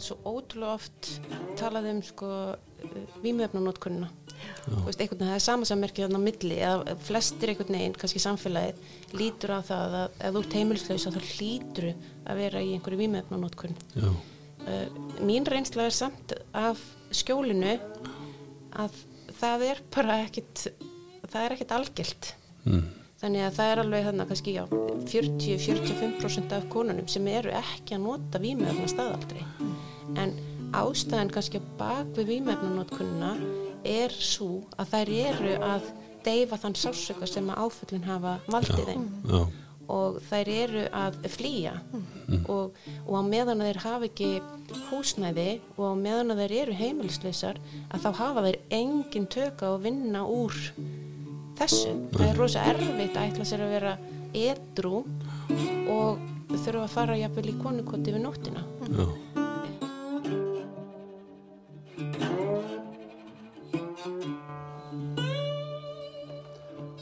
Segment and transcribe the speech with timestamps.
[0.00, 1.08] svo ótrúlega oft
[1.56, 2.28] talað um sko
[5.04, 9.54] einhvern veginn, það er samasammerkið þarna á milli, að flestir einhvern veginn, kannski samfélagið lítur
[9.56, 14.08] á það að ef þú ert heimilislausa þá hlýtur að vera í einhverju vímöfnunótkunn já,
[14.10, 14.86] uh,
[15.24, 16.82] mín reynsla er samt af
[17.16, 17.76] skjólinu
[18.80, 19.00] að
[19.40, 20.66] það er bara ekkit
[21.30, 22.32] það er ekkit algilt.
[22.66, 22.82] Mm,
[23.20, 24.62] þannig að það er alveg þannig kannski já,
[25.10, 29.46] 40-45% af konunum sem eru ekki að nota vímöfna staðaldri.
[30.18, 30.34] En
[30.76, 33.34] ástæðan kannski bak við vímöfnanotkunna
[33.86, 35.90] er svo að þær eru að
[36.24, 39.06] deyfa þann sásöka sem að áföllin hafa valdið þeim.
[39.24, 39.42] já,
[39.90, 41.74] og þær eru að flýja.
[42.46, 44.28] Og, og á meðan þeir hafa ekki
[44.90, 50.24] húsnæði og meðan að þeir eru heimilislausar að þá hafa þeir engin töka að vinna
[50.28, 50.56] úr
[51.60, 51.94] þessu.
[52.14, 53.96] Það er rosa erfitt að ætla sér að vera
[54.36, 55.02] edru
[55.90, 56.22] og
[56.54, 58.64] þurfa að fara jafnvel í konukoti við nóttina.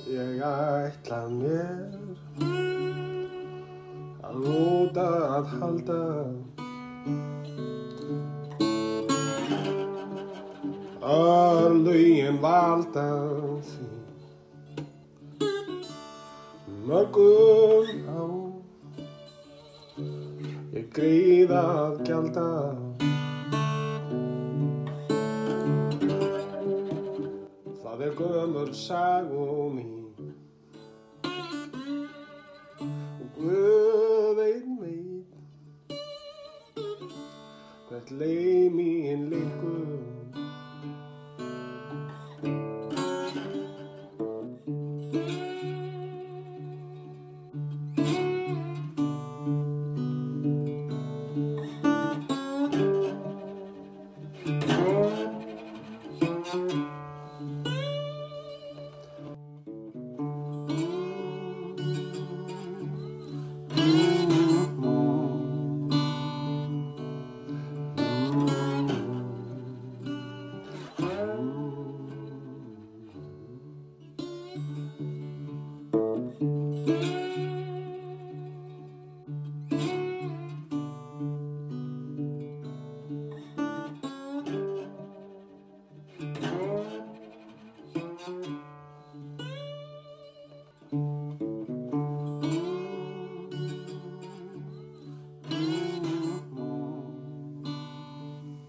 [0.09, 1.99] já, Ég ætla mér
[4.25, 5.99] að út að halda
[11.09, 13.05] að lögin valda
[13.65, 13.87] því
[16.89, 18.25] mörgum á
[20.77, 22.45] ég greið að gjalda
[27.81, 30.21] Það er gömur sagum og
[33.39, 35.97] Guð einn veit
[37.89, 40.08] hvert leið mín leikur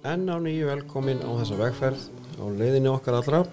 [0.10, 2.06] Enn á nýju velkomin á þessa vegferð
[2.42, 3.44] á leiðinni okkar allra.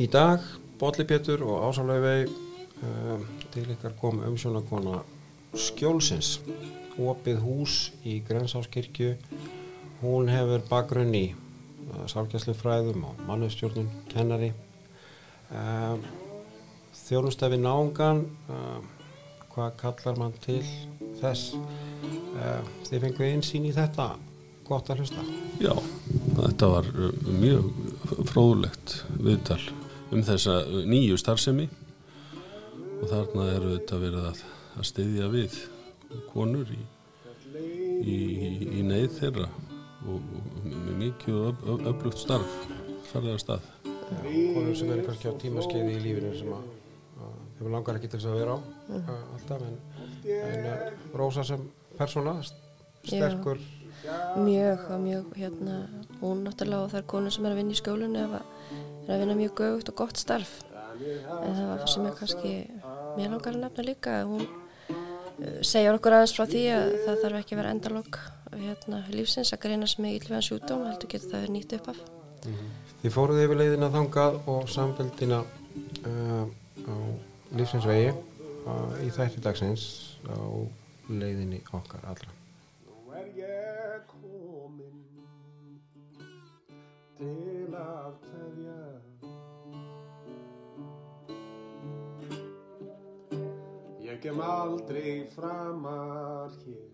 [0.00, 0.40] Í dag,
[0.80, 5.02] Bolli Pétur og Ásalauðvei um, til ykkar kom umsjónakona
[5.52, 6.38] Skjólsins,
[6.96, 7.76] opið hús
[8.08, 9.12] í Grensáskirkju.
[10.00, 14.54] Hún hefur bakgrunn í uh, sálgæslu fræðum og mannustjórnun, kennari.
[15.52, 16.08] Um,
[17.04, 18.90] þjónustafi náungan, um,
[19.52, 20.62] hvað kallar mann til
[21.20, 21.52] þess?
[22.88, 24.14] Þið fengu einsýn í þetta
[24.66, 25.22] gott að hlusta.
[25.62, 25.72] já,
[26.38, 27.12] þetta var uh,
[27.42, 27.70] mjög
[28.30, 29.60] fróðlegt viðtal
[30.12, 31.68] um þessa uh, nýju starfsemi.
[33.02, 34.40] Og þarna eru þetta verið að,
[34.78, 35.54] að styðja við
[36.30, 36.78] konur í,
[38.06, 38.18] í,
[38.78, 39.48] í neyð þeirra
[40.06, 42.54] og, og með mikið og öf- öf- öflugt starf
[43.10, 43.66] farið að stað.
[44.22, 46.70] Konur sem eru kannski á tímaskeiði í lífinu sem að,
[47.26, 49.76] að þeim langar ekki til þess að vera á uh, alltaf en,
[50.38, 50.68] en
[51.18, 51.66] Rósa sem
[51.98, 53.58] persóna sterkur
[54.36, 55.76] mjög og mjög hérna
[56.20, 58.52] hún náttúrulega og það er konur sem er að vinna í skjólinu ef að
[59.06, 60.52] er að vinna mjög göfugt og gott starf.
[61.42, 62.52] En það var sem er kannski
[63.16, 67.40] mér langar að nefna líka hún uh, segja okkur aðeins frá því að það þarf
[67.40, 68.18] ekki að vera endalokk
[68.52, 72.02] hérna, lífsins að greinast með illvegan sjúkdóm heldur getur það nýtt upp af.
[73.02, 76.44] Þið fóruð yfir leiðina þangað og samfélgina uh,
[76.86, 76.94] á
[77.56, 79.88] lífsins vegi uh, í þætti dagsins
[80.28, 80.38] á
[81.10, 82.41] leiðinni okkar allra
[87.22, 88.78] til að tegja
[94.02, 96.90] Ég kem aldrei framar hér.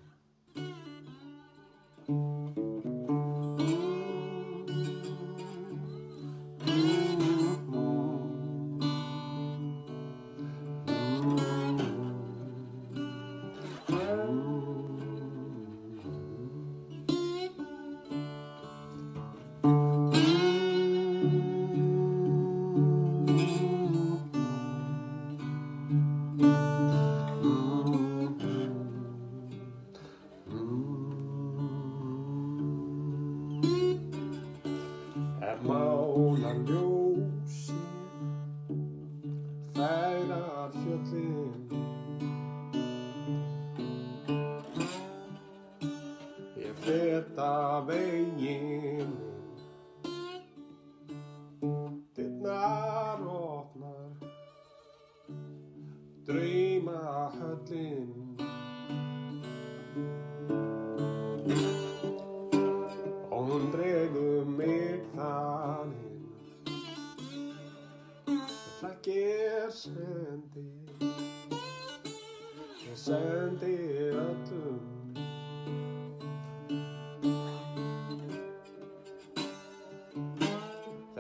[2.09, 2.89] Música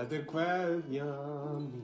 [0.08, 1.06] þetta er hverja
[1.60, 1.82] mín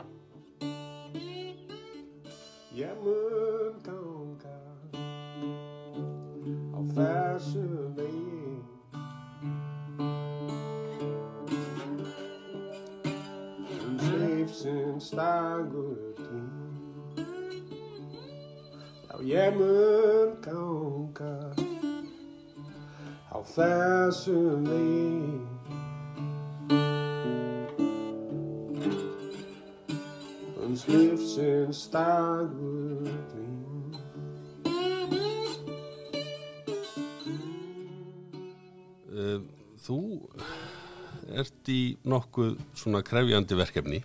[2.72, 4.56] ég mun ganga
[6.72, 7.64] á þessu
[7.98, 8.56] vegi
[13.76, 16.04] um lífsins dagur
[31.74, 33.62] lífsins dagur tín
[39.14, 39.38] Eh,
[39.84, 39.98] Þú
[41.30, 44.00] ert í nokkuð svona krefjandi verkefni.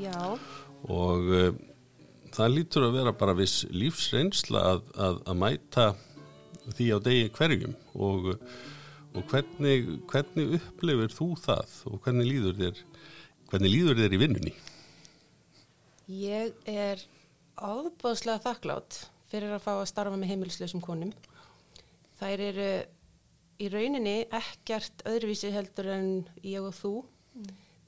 [0.00, 0.16] Já,
[0.88, 1.50] og uh,
[2.32, 5.86] það lítur að vera bara viss lífsreynsla að, að, að mæta
[6.72, 7.76] því á degi hverjum.
[7.94, 8.32] Og,
[9.12, 11.76] og hvernig, hvernig upplifir þú það?
[11.92, 12.82] Og hvernig líður þér,
[13.52, 14.56] hvernig líður þér í vinnunni?
[16.10, 17.02] Ég er
[17.54, 18.98] áðbóðslega þakklátt
[19.30, 21.12] fyrir að fá að starfa með heimilislausum konum.
[22.20, 22.68] Þær eru
[23.62, 26.10] í rauninni ekkert öðruvísi heldur en
[26.42, 26.92] ég og þú.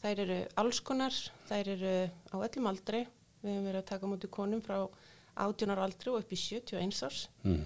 [0.02, 1.14] Þær eru allskonar,
[1.48, 1.94] þær eru
[2.30, 3.04] á öllum aldri.
[3.42, 4.78] Við höfum verið að taka mútið konum frá
[5.36, 7.22] 18 ára aldri og upp í 71 árs.
[7.44, 7.64] Mm.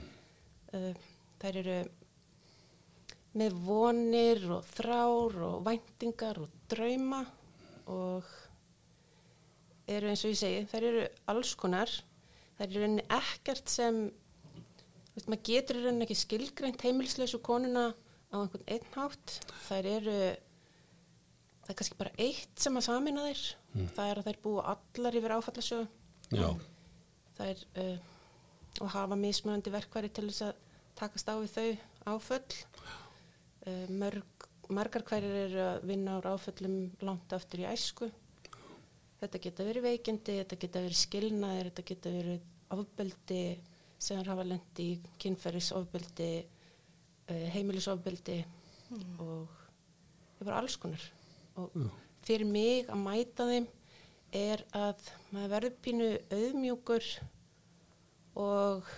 [0.75, 0.93] Uh,
[1.41, 1.81] þær eru
[3.41, 7.23] með vonir og þrár og væntingar og drauma
[7.91, 8.26] og
[9.97, 11.93] eru eins og ég segi, þær eru alls konar.
[12.59, 14.03] Þær eru rauninni ekkert sem,
[15.15, 17.91] veist, maður getur rauninni ekki skilgreint heimilislausu konuna
[18.31, 19.39] á einhvern einn hátt.
[19.69, 20.19] Þær eru,
[21.65, 23.47] það er kannski bara eitt sem að samina þær.
[23.79, 25.89] Það er að þær búa allar yfir áfallasögu
[26.31, 26.47] Já,
[27.39, 27.95] þær uh,
[28.85, 30.61] og hafa mismunandi verkværi til þess að
[30.99, 32.59] takast á við þau áföll
[33.67, 38.11] uh, mörg, margar hverjir eru að vinna á áföllum langt aftur í æsku
[39.21, 43.43] þetta geta verið veikindi þetta geta verið skilnaðir þetta geta verið ofbeldi
[44.01, 48.39] sem hafa lendi í kynferðisofbeldi uh, heimilisofbeldi
[49.21, 49.59] og
[50.39, 51.03] það var alls konar.
[51.61, 51.75] Og
[52.25, 53.69] fyrir mig að mæta þeim
[54.37, 57.07] er að maður verður pínu auðmjúkur
[58.41, 58.91] og,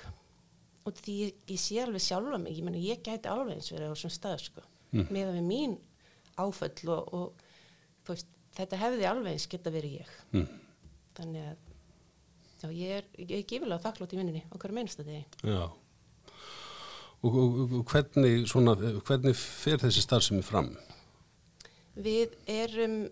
[0.85, 3.91] og því ég, ég sé alveg sjálfa mig, ég meni ég gæti alveg eins verið
[3.91, 5.09] á þessum stað sko, mm.
[5.09, 5.79] með við mín
[6.37, 7.47] áföll og, og
[8.05, 10.49] þú veist, þetta hefði alveg eins geta verið ég mm.
[11.19, 11.69] þannig að
[12.63, 15.65] já, ég er, er gifilega þakklátt í vinninni á hverju meinsta degi já.
[17.23, 18.75] Og, og, og hvernig, svona,
[19.07, 20.73] hvernig fer þessi starfsemi fram?
[21.95, 23.05] Við erum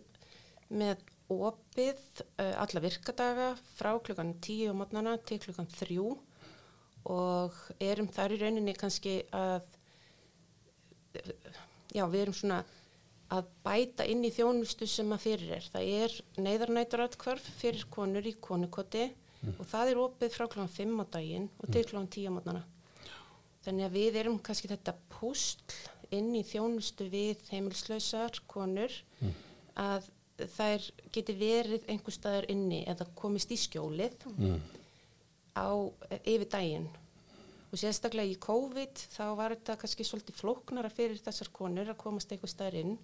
[0.71, 6.01] með opið uh, alla virkadaga frá klukkan 10 á mótnana til klukkan 3
[7.11, 9.63] og erum þar í rauninni kannski að
[11.95, 12.61] já, við erum svona
[13.31, 15.67] að bæta inn í þjónustu sem að fyrir er.
[15.71, 19.07] Það er neyðarnæturatkvarf fyrir konur í konukoti
[19.57, 22.63] og það er opið frá klukkan 5 á daginn og til klukkan 10 á mótnana.
[23.65, 25.77] Þannig að við erum kannski þetta pústl
[26.17, 28.95] inn í þjónustu við heimilslausar konur
[29.79, 30.09] að
[30.57, 34.27] þær geti verið einhver staðar inni eða komist í skjólið
[35.55, 35.71] á
[36.25, 36.89] yfir daginn.
[37.71, 42.33] Og sérstaklega í COVID þá var þetta kannski svolítið flóknara fyrir þessar konur að komast
[42.33, 42.97] einhver staðar inn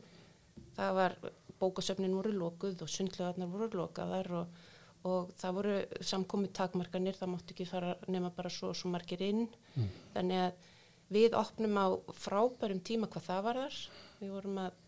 [0.76, 1.18] það var
[1.60, 4.64] bókasöfnin voru lokuð og sundlegarnar voru lokaðar og,
[5.08, 9.46] og það voru samkomið takmarkanir það mátti ekki fara nema bara svo, svo margir inn.
[10.14, 10.74] Þannig að
[11.16, 11.86] við opnum á
[12.18, 13.80] frábærum tíma hvað það var þar.
[14.20, 14.82] Við vorum að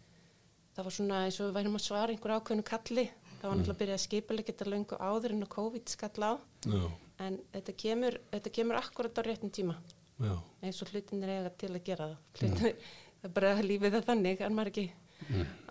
[0.76, 3.08] það var svona eins og við værum að svara einhver ákveðnu kalli.
[3.38, 6.32] Það var náttúrulega að byrja að skipilega geta löngu áður en að COVID skall á.
[6.66, 6.86] Já,
[7.22, 9.76] en þetta kemur, þetta kemur akkurat á réttum tíma.
[10.18, 10.32] Já,
[10.66, 12.24] eins og hlutinir eiga til að gera það.
[12.40, 12.88] Hlutinir,
[13.20, 14.86] það er bara lífið það þannig en maður ekki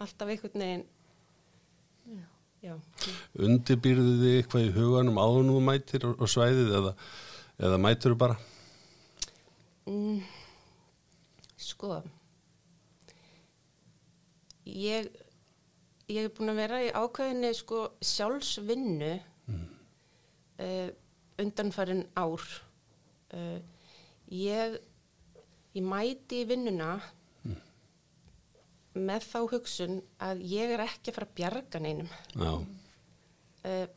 [0.03, 0.85] alltaf einhvern veginn
[2.63, 2.75] já,
[3.37, 6.93] undirbyrðu þið eitthvað í huganum áður nú mætir og, og svæðið eða,
[7.69, 8.37] eða mætur þú bara?
[9.87, 10.19] mm,
[11.67, 12.01] sko
[14.67, 15.09] ég
[16.07, 19.13] ég er búin að vera í ákveðinni sko sjálfsvinnu
[19.51, 20.89] uh,
[21.37, 22.43] undanfærin ár
[23.35, 23.59] uh,
[24.31, 24.77] ég
[25.77, 26.95] ég mæti í vinnuna
[28.99, 32.11] með þá hugsun að ég er ekki að fara að bjarga neinum.
[33.67, 33.87] Uh,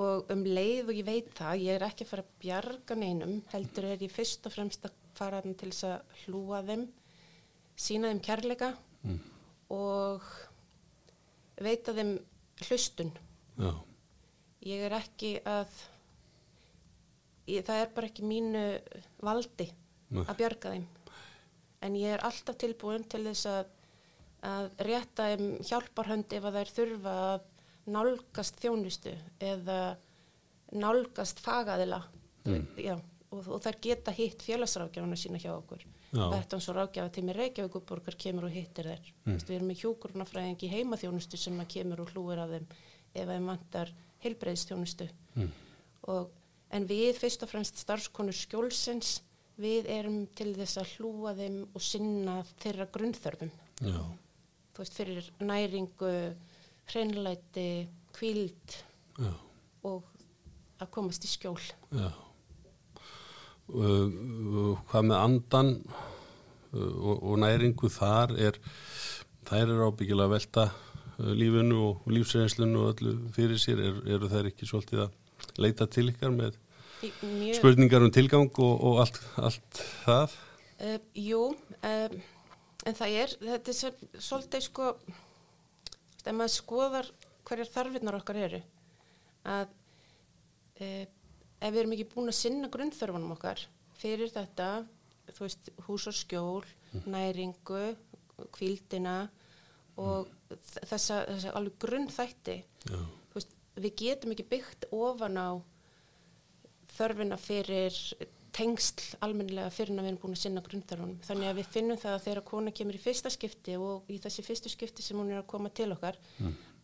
[0.00, 3.34] og um leið og ég veit það ég er ekki að fara að bjarga neinum
[3.52, 6.86] heldur er ég fyrst og fremst að fara til þess að hlúa þeim
[7.76, 8.70] sína þeim kærleika
[9.72, 10.24] og
[11.62, 12.16] veita þeim
[12.66, 13.12] hlustun.
[13.60, 13.72] Já,
[14.68, 15.68] ég er ekki að
[17.50, 18.64] ég, það er bara ekki mínu
[19.22, 19.68] valdi
[20.12, 20.24] Nei.
[20.24, 20.88] að bjarga þeim.
[21.82, 23.70] En ég er alltaf tilbúin til þess að,
[24.42, 27.44] að rétta þeim hjálparhönd ef að þær þurfa að
[27.92, 29.78] nálgast þjónustu eða
[30.72, 32.02] nálgast fagaðila
[32.42, 32.64] Mm.
[32.80, 32.96] Já,
[33.30, 35.84] og, og þær geta hitt félagsrákjafana sína hjá okkur.
[36.12, 39.36] Vettans og rákjafa til mér Reykjavíkuborgar kemur og hittir þær mm.
[39.48, 42.66] við erum með hjúkurnafræðing í heimaþjónustu sem kemur og hlúir að þeim
[43.14, 43.92] ef þeim vantar
[44.24, 45.48] heilbreiðstjónustu Mm.
[46.12, 46.26] og,
[46.76, 49.22] en við fyrst og fremst starfskonur skjólsins
[49.56, 53.48] við erum til þess að hlúa þeim og sinna þeirra grunnþörfum
[53.80, 54.02] já,
[54.82, 56.12] veist fyrir næringu
[56.90, 58.76] hreinlæti, kvíld
[59.18, 59.32] já,
[59.86, 60.02] og
[60.82, 61.60] að komast í skjól
[61.94, 62.10] já.
[63.72, 68.58] Uh, uh, hvað með andan uh, og, og næringu þar er,
[69.48, 74.28] þær eru ábyggilega að velta uh, lífinu og lífsreynslinu og öllu fyrir sér, er, eru
[74.32, 76.58] þær ekki svolítið að leita til ykkar með
[77.22, 80.38] mjög, spurningar um tilgang og, og allt, allt það?
[80.82, 82.22] uh, jú um,
[82.86, 84.88] en það er þetta er sem, svolítið sko
[86.22, 87.10] ef maður skoðar
[87.48, 88.60] hverjar þarfinnar okkar eru
[89.52, 89.68] að
[90.80, 91.04] uh,
[91.62, 93.62] ef við erum ekki búin að sinna grunnþörfunum okkar
[94.02, 94.68] fyrir þetta
[95.32, 96.64] þú veist, hús og skjól
[97.08, 97.82] næringu,
[98.52, 99.16] kvíldina
[100.02, 102.56] og þ- þessa, þessa alveg grunnþætti
[102.88, 105.48] þú veist, við getum ekki byggt ofan á
[106.96, 107.96] þörfina fyrir
[108.52, 111.18] tengsl almennilega fyrir að við erum búin að sinna grunnþörfunum.
[111.24, 114.44] Þannig að við finnum það að þegar kona kemur í fyrsta skipti og í þessi
[114.44, 116.18] fyrstu skipti sem hún er að koma til okkar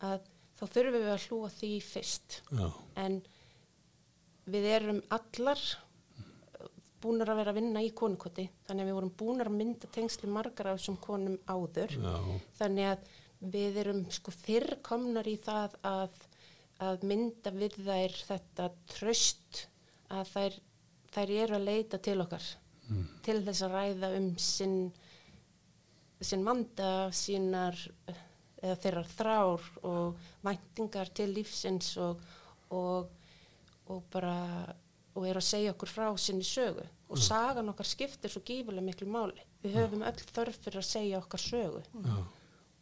[0.01, 0.23] að
[0.59, 2.41] þá þurfum við að hlúa því fyrst.
[2.49, 3.21] já, En
[4.49, 5.61] við erum allar
[6.99, 8.49] búnar að vera að vinna í konukoti.
[8.67, 11.93] Þannig að við vorum búnar að mynda tengsli margar af þessum konum áður.
[11.95, 12.15] Já,
[12.59, 13.13] þannig að
[13.53, 16.17] við erum sko fyrr komnar í það að,
[16.83, 19.61] að mynda við þær þetta tröst
[20.11, 20.57] að þær,
[21.13, 22.45] þær eru að leita til okkar
[23.25, 24.79] til þess að ræða um sinn
[26.19, 27.77] sinn vanda, sínar
[28.59, 32.19] eða þeirra þrár og væntingar til lífsins og,
[32.75, 33.07] og,
[33.87, 34.35] og bara
[35.15, 39.07] og er að segja okkur frá sinni sögu og sagan okkar skiptir svo gífulega miklu
[39.09, 39.41] máli.
[39.63, 42.17] Við höfum öll þörf fyrir að segja okkar sögu já,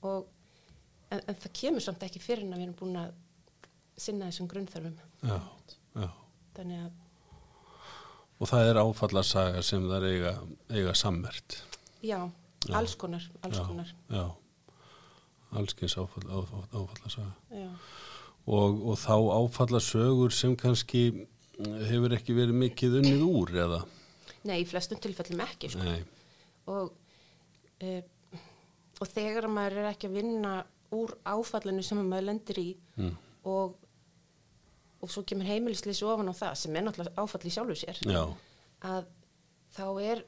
[0.09, 0.27] og,
[1.09, 3.13] en, en það kemur samt ekki fyrir en að við erum búin að
[3.97, 4.97] sinna þessum grunnþörfum.
[5.23, 5.37] já,
[6.01, 6.09] já.
[6.57, 7.06] Þannig að,
[8.37, 10.33] Og það er áfallasaga sem það eiga,
[10.69, 11.61] eiga sammert.
[12.05, 12.19] já,
[12.67, 12.73] Já.
[12.77, 13.89] alls konar, alls já, konar.
[14.11, 14.25] Já,
[15.57, 17.33] allskins áfall, áfall, áfallasaga.
[17.53, 17.69] Já.
[18.47, 21.01] Og, og þá áfallasögur sem kannski
[21.89, 23.79] hefur ekki verið mikið unnið úr eða?
[24.47, 25.83] Nei, í flestum tilfellum ekki, sko.
[25.83, 26.03] Nei,
[26.71, 26.93] og,
[27.83, 28.39] uh,
[29.01, 30.53] og þegar maður er ekki að vinna
[30.95, 33.17] úr áfallinu sem maður lendir í Mm.
[33.45, 33.75] og,
[35.07, 38.01] og svo kemur heimilisleysi ofan á það sem er náttúrulega áfall í sjálfu sér.
[38.03, 38.23] Já,
[38.91, 39.07] að
[39.77, 40.25] þá er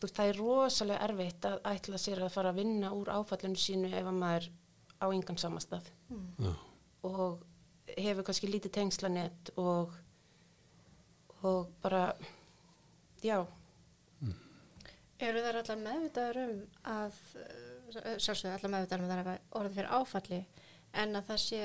[0.00, 3.60] þú veist, það er rosalega erfitt að ætla sér að fara að vinna úr áfallinu
[3.60, 4.50] sínu ef að maður
[5.00, 5.88] á engan samastað
[6.40, 6.52] já,
[7.08, 7.42] og
[7.96, 9.92] hefur kannski lítið tengslanett og
[11.40, 12.10] og bara
[13.24, 13.40] já,
[15.20, 16.52] Eru þær allar meðvitaður um
[16.88, 20.38] að, eh, sjálfsögðu allar meðvitaður um að það er orðið fyrir áfalli
[21.02, 21.60] en að það sé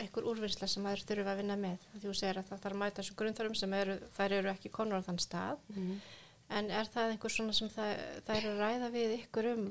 [0.00, 1.86] einhver úrvinnsla sem maður þurfa að vinna með.
[1.94, 4.72] Því þú segir að það þarf að mæta þessum grunnþörfum sem eru, þær eru ekki
[4.74, 5.64] konur á þann stað.
[6.54, 7.92] En er það einhver svona sem það,
[8.26, 9.64] það eru ræða við ykkur um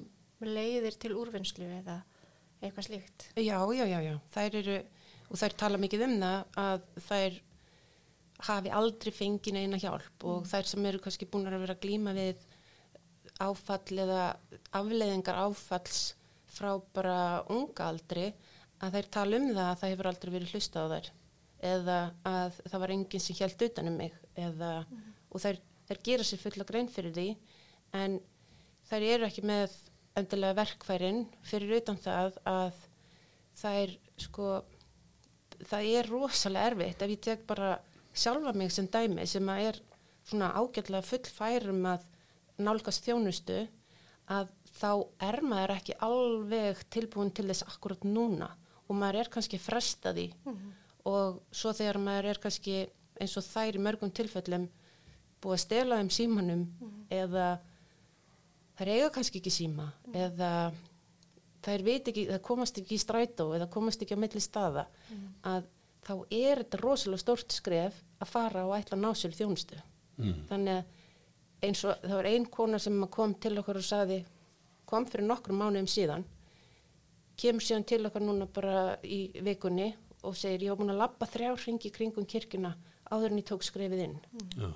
[0.44, 2.02] leiðir til úrvinnslu eða
[2.64, 3.28] eitthvað slíkt?
[3.38, 4.14] Já, já, já, já.
[4.34, 4.78] Þær eru,
[5.30, 7.42] og þær tala mikið um það að þær
[8.48, 12.16] hafi aldrei fengið neina hjálp og þær sem eru kannski búin að vera að glíma
[12.18, 12.42] við
[13.44, 14.24] áfall eða
[14.76, 16.02] afleiðingar áfalls
[16.54, 18.32] frá bara unga aldri
[18.84, 21.10] að þær tala um það að það hefur aldrei verið hlustað á þær.
[21.64, 21.98] Eða
[22.28, 24.72] að það var enginn sem held utan um mig eða,
[25.32, 27.28] og þær, þær gera sér fulla grein fyrir því
[27.96, 28.18] en
[28.90, 29.78] þær eru ekki með
[30.20, 32.82] endilega verkfærin fyrir utan það að
[33.62, 33.94] þær
[34.26, 34.50] sko
[35.64, 37.06] það er rosalega erfitt.
[37.06, 37.78] Ef ég tek bara
[38.14, 39.80] sjálfa mig sem dæmi sem að er
[40.28, 42.10] svona ágætlega full færum að
[42.64, 43.64] nálgast þjónustu
[44.32, 44.92] að þá
[45.30, 48.52] er maður ekki alveg tilbúin til þess akkurat núna
[48.94, 50.30] og maður er kannski frestaði
[51.10, 52.78] og svo þegar maður er kannski
[53.20, 54.70] eins og þær í mörgum tilfellum
[55.44, 56.66] búið að stela þeim símanum
[57.12, 57.48] eða
[58.78, 60.72] þær eiga kannski ekki síma eða
[61.64, 64.88] þær veit ekki, það komast ekki í strætó eða komast ekki á milli staða
[65.48, 65.68] að
[66.04, 69.78] þá er þetta rosalega stórt skref að fara og ætla að ná sér þjónustu.
[70.50, 70.84] Þannig að
[71.64, 74.26] eins og það var ein kona sem kom til okkur og saði
[74.86, 76.26] kom fyrir nokkrum mánuðum síðan
[77.40, 79.92] kemur síðan til okkar núna bara í vikunni
[80.24, 82.76] og segir ég hafa búin að labba þrjár hringi kringum kirkjuna
[83.12, 84.16] áður en ég tók skrefið inn.
[84.56, 84.70] Já,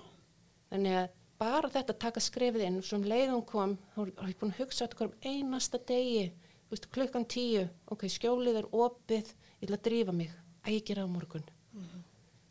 [0.71, 4.53] þannig að bara þetta að taka skrefið inn sem leiðum kom, þá er ég búin
[4.55, 6.25] að hugsa þetta hverjum einasta degi
[6.71, 10.33] veist, klukkan tíu, ok, skjólið er opið ég ætla að drífa mig,
[10.65, 11.45] að ég gera á morgun.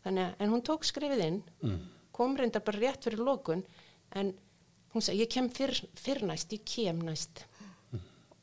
[0.06, 1.42] Þannig að, en hún tók skrefið inn
[2.16, 3.64] kom reyndar bara rétt fyrir lokun
[4.16, 4.32] en
[4.94, 7.44] hún sagði, ég kem fyrr, fyrr næst, ég kem næst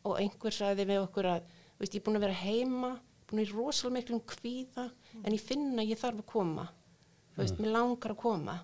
[0.04, 2.92] og einhver sagði við okkur að veist, ég er búin að vera heima
[3.30, 4.88] búin að í rosalega miklum kvíða
[5.24, 6.68] en ég finna að ég þarf að koma.
[7.38, 8.60] Veist, mér langar að koma.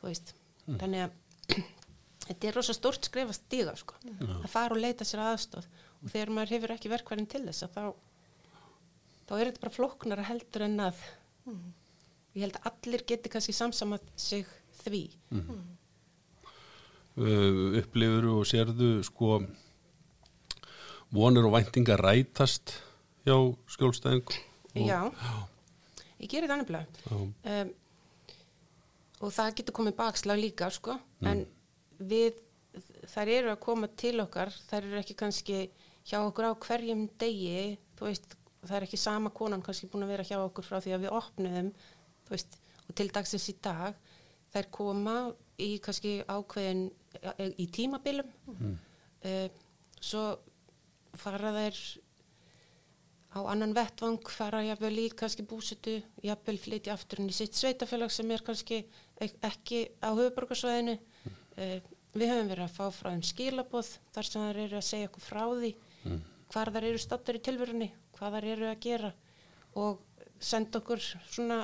[0.00, 0.34] Þú veist,
[0.66, 1.62] þannig að
[2.26, 3.96] þetta er rosa stórt skref að stíga sko,
[4.42, 5.68] að fara og leita sér aðstóð
[6.02, 7.84] og þegar maður hefur ekki verkværin til þess að þá
[9.26, 11.00] þá er þetta bara flóknara heldur en að
[12.36, 14.46] ég held að allir geti kannski samsamað sig
[14.82, 15.02] því.
[17.16, 19.38] Uh, upplifur og sérðu sko
[21.14, 22.74] vonir og væntingar rætast
[23.26, 23.36] hjá
[23.70, 24.34] skjólstæðing
[24.76, 25.00] Já,
[26.20, 26.86] ég gerir það nefnilega.
[27.48, 27.70] Um,
[29.24, 31.46] og það getur komið bakslag líka sko, en
[31.96, 32.42] við
[33.08, 34.52] þær eru að koma til okkar.
[34.68, 35.62] Þær eru ekki kannski
[36.06, 38.36] hjá okkur á hverjum degi, þú veist
[38.66, 41.16] það er ekki sama konan kannski búin að vera hjá okkur frá því að við
[41.16, 41.70] opnuðum
[42.26, 43.96] þú veist, og til dagsins í dag.
[44.52, 45.16] Þær koma
[45.62, 46.88] í kannski ákveðin
[47.56, 48.28] í tímabilum.
[48.52, 48.76] Mm.
[50.00, 50.36] svo
[51.20, 51.80] fara þær
[53.36, 58.12] á annan vettvang fara jafnvel í kannski búsetu jafnvel flytja aftur inn í sitt sveitafélag
[58.14, 58.78] sem er kannski
[59.20, 61.82] ek- ekki á höfuborgarsvæðinu mm.
[62.16, 65.26] við höfum verið að fá frá þeim skilaboð þar sem þær eru að segja okkur
[65.26, 65.72] frá því
[66.08, 66.20] mm.
[66.54, 69.12] hvar þær eru stattur í tilverunni hvað þær eru að gera
[69.76, 70.00] og
[70.40, 71.62] senda okkur svona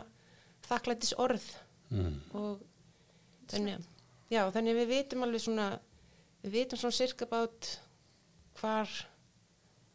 [0.68, 1.50] þakklætis orð
[1.92, 2.14] Mm.
[2.32, 2.60] og
[3.52, 3.82] þannig,
[4.32, 5.66] já, þannig við vitum alveg svona
[6.40, 7.66] við vitum svona cirka bát
[8.56, 8.88] hvar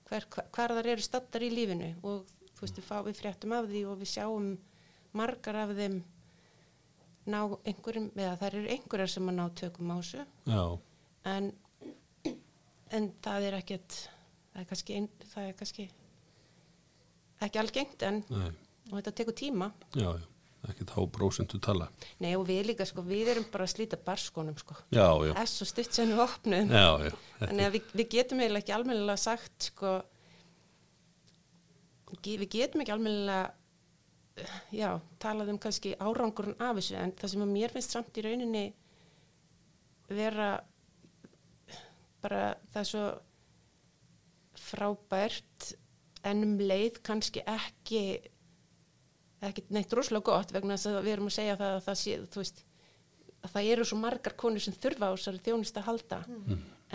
[0.07, 3.67] hver, hvar þar eru stattar í lífinu og þú veist, við, fá, við fréttum af
[3.69, 4.51] því og við sjáum
[5.17, 5.97] margar af þeim
[7.27, 10.23] ná einhverjum, eða það eru einhverjar sem að ná tökum á þessu.
[10.47, 10.63] Já,
[11.33, 11.49] en,
[12.95, 13.99] en það er ekkert
[14.53, 15.89] það er kannski, ein, það er kannski
[17.45, 18.49] ekki algengt en nei,
[18.87, 19.71] og þetta tekur tíma.
[19.93, 20.25] Já, já
[20.73, 21.89] ekkert há prósentu tala.
[22.23, 24.77] Nei og við líka sko, við erum bara að slíta barskónum sko.
[24.93, 26.71] Já, já, S og stutt sem við opnum.
[26.73, 27.15] Já, já.
[27.43, 29.97] Þannig að við, við getum eiginlega ekki almennilega sagt sko
[32.23, 33.53] við getum ekki almennilega
[34.75, 38.23] já, talað um kannski árangurinn af þessu en það sem að mér finnst samt í
[38.25, 38.65] rauninni
[40.07, 40.49] vera
[42.23, 43.05] bara það er svo
[44.67, 45.71] frábært
[46.27, 48.03] en um leið kannski ekki
[49.45, 52.17] ekki neitt rosalega gott vegna þess að við erum að segja það að það sé,
[52.33, 52.63] þú veist
[53.37, 56.19] að það eru svo margar konur sem þurfa á þessari þjónust að halda.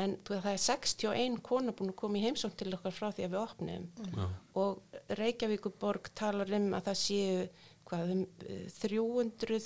[0.03, 3.11] En þú veist það er 61 kona búin að koma í heimsókn til okkar frá
[3.13, 4.25] því að við opnum Já.
[4.63, 7.49] og Reykjavíkuborg talar um að það séu
[7.91, 9.61] hvað um eh, 300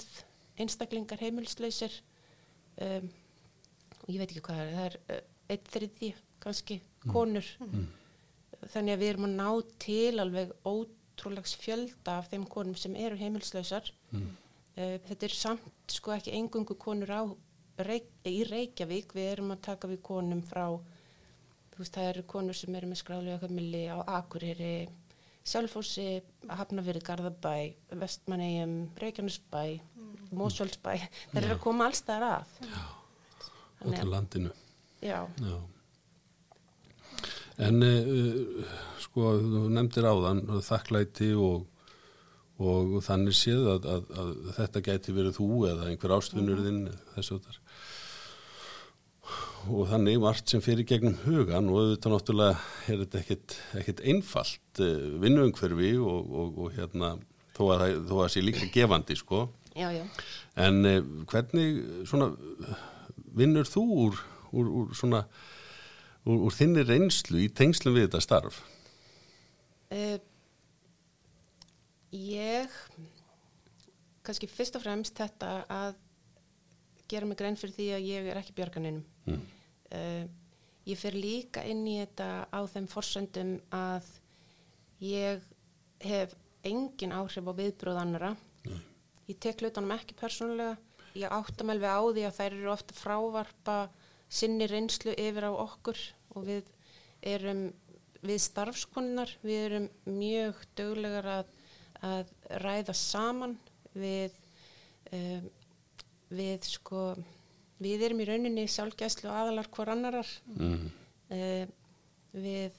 [0.56, 1.92] einstaklingar heimilslausir
[2.80, 3.08] um,
[4.02, 5.22] og ég veit ekki hvað það er það er uh,
[5.54, 6.10] eitt þriði
[6.42, 7.46] kannski konur
[8.72, 9.48] þannig að við erum að ná
[9.82, 10.54] til alveg
[11.16, 14.29] ótrúlegs fjölda af þeim konum sem eru heimilslausar mm.
[14.76, 17.22] þetta er samt sko ekki engungu konur á
[17.76, 20.64] Reik, í Reykjavík, við erum að taka við konum frá
[21.72, 24.88] þú veist það eru konur sem eru með skrálega kamili á Akureyri,
[25.44, 26.07] Sjálfósi
[26.48, 29.64] Hafnafyrir, Garðabæ Vestmannegjum, Reykjanesbæ
[30.37, 30.94] Mósvöldsbæ,
[31.35, 32.57] það eru að koma alls þar að.
[33.85, 34.50] Út af landinu.
[35.05, 35.57] Já, Já.
[37.62, 38.64] En uh,
[39.01, 41.64] sko, þú nefndir áðan þakklæti og,
[42.61, 46.83] og þannig séð að, að, að þetta gæti verið þú eða einhver ástvinnur þinn
[47.14, 47.62] þessu þar.
[49.66, 52.59] Og þannig margt sem fyrir gegnum hugan og auðvitað náttúrulega
[52.92, 57.16] er þetta ekkit, ekkit einfalt uh, vinnuumhverfi og, og, og hérna
[57.57, 59.47] þó að það sé líka gefandi sko.
[59.75, 60.05] já, já
[60.57, 62.31] En uh, hvernig svona
[63.37, 65.25] vinnur þú úr, úr, úr svona
[66.26, 68.62] úr, úr þinni reynslu í tengslum við þetta starf?
[69.94, 70.18] Uh,
[72.12, 72.72] ég
[74.26, 76.00] kannski fyrst og fremst þetta að
[77.06, 79.04] gera mig grein fyrir því að ég er ekki bjarganinum.
[79.26, 79.44] Mm.
[79.94, 80.24] uh,
[80.86, 84.10] ég fer líka inn í þetta á þeim forsöndum að
[85.02, 85.46] ég
[86.02, 86.34] hef
[86.66, 88.36] engin áhrif á viðbröð annara
[89.26, 90.76] ég tek hlutunum ekki persónulega.
[91.16, 93.76] Ég áttam alveg á því að þær eru ofta frávarpa
[94.28, 96.00] sinni reynslu yfir á okkur
[96.37, 96.70] og við
[97.27, 97.68] erum
[98.27, 101.55] við starfskonnar, við erum mjög döglegar að,
[102.07, 102.33] að
[102.64, 103.57] ræða saman
[103.96, 104.35] við
[105.14, 105.49] um,
[106.37, 107.09] við sko
[107.83, 110.87] við erum í rauninni sjálfgæslu aðalar hvar annarar mm.
[111.31, 111.66] uh,
[112.35, 112.79] við,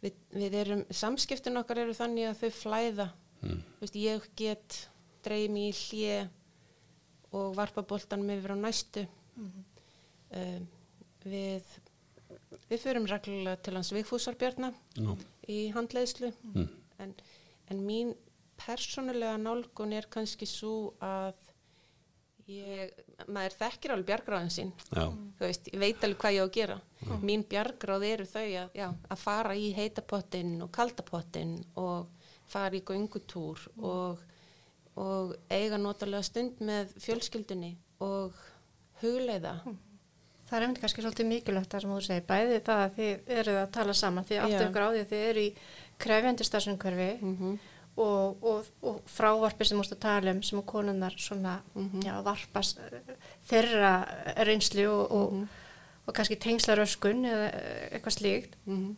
[0.00, 3.60] við við erum, samskiptin okkar eru þannig að þau flæða Mm.
[3.80, 4.76] Veist, ég get
[5.24, 6.16] dreif mig í hlje
[7.36, 9.06] og varpa boltanum yfir á næstu
[9.40, 10.66] um,
[11.24, 11.70] við
[12.70, 15.16] við förum reglulega til hans Vigfúsarbjörna Nú.
[15.48, 16.32] í handleiðslu.
[16.54, 16.68] Mm.
[16.98, 17.14] en,
[17.70, 18.14] en mín
[18.60, 21.38] persónulega nálgun er kannski svo að
[22.50, 22.92] ég,
[23.30, 24.72] maður þekkir alveg bjargráðin sín.
[24.90, 25.06] Já,
[25.40, 26.78] veist, ég veit alveg hvað ég á að gera.
[27.24, 32.08] Mín bjargráð eru þau að, já, að fara í heitapottin og kaldapottin og
[32.50, 34.24] fara í göngutúr og,
[34.98, 38.36] og eiga notalega stund með fjölskyldunni og
[39.00, 39.60] hugleiða
[40.50, 43.58] Það er einmitt kannski svolítið mikilvægt það sem þú segir, bæði það að þið eruð
[43.60, 44.62] að tala saman, þið áttu Já.
[44.66, 45.50] ykkur á því að þið eru í
[46.00, 47.60] krefjandi starfsumhverfi mm
[48.00, 51.58] og, og, og frávarpi sem múst að tala um sem að konunnar svona,
[52.00, 53.10] já, varpas eh,
[53.50, 53.90] þeirra
[54.46, 55.34] reynslu og, og,
[56.06, 58.94] og kannski tengslaröskun eða eh, eitthvað slíkt -hmm.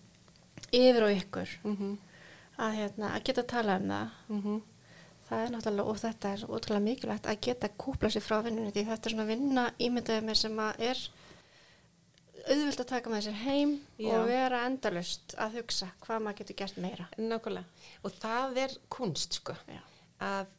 [0.70, 1.98] yfir á ykkur Mm
[2.62, 4.60] að, hérna, að geta að tala um það -hmm.
[5.28, 8.84] það er náttúrulega, og þetta er ótrúlega mikilvægt að geta kúpla sér frá vinnunni því
[8.84, 10.98] þetta er svona vinna ímyndaðið mér sem að er
[12.48, 14.10] auðvilt að taka með sér heim Já.
[14.16, 17.88] og vera endalust að hugsa hvað maður getur gert meira Nákvæmlega.
[18.02, 19.56] Og það er kunst, sko.
[19.70, 19.80] Já.
[20.22, 20.52] Að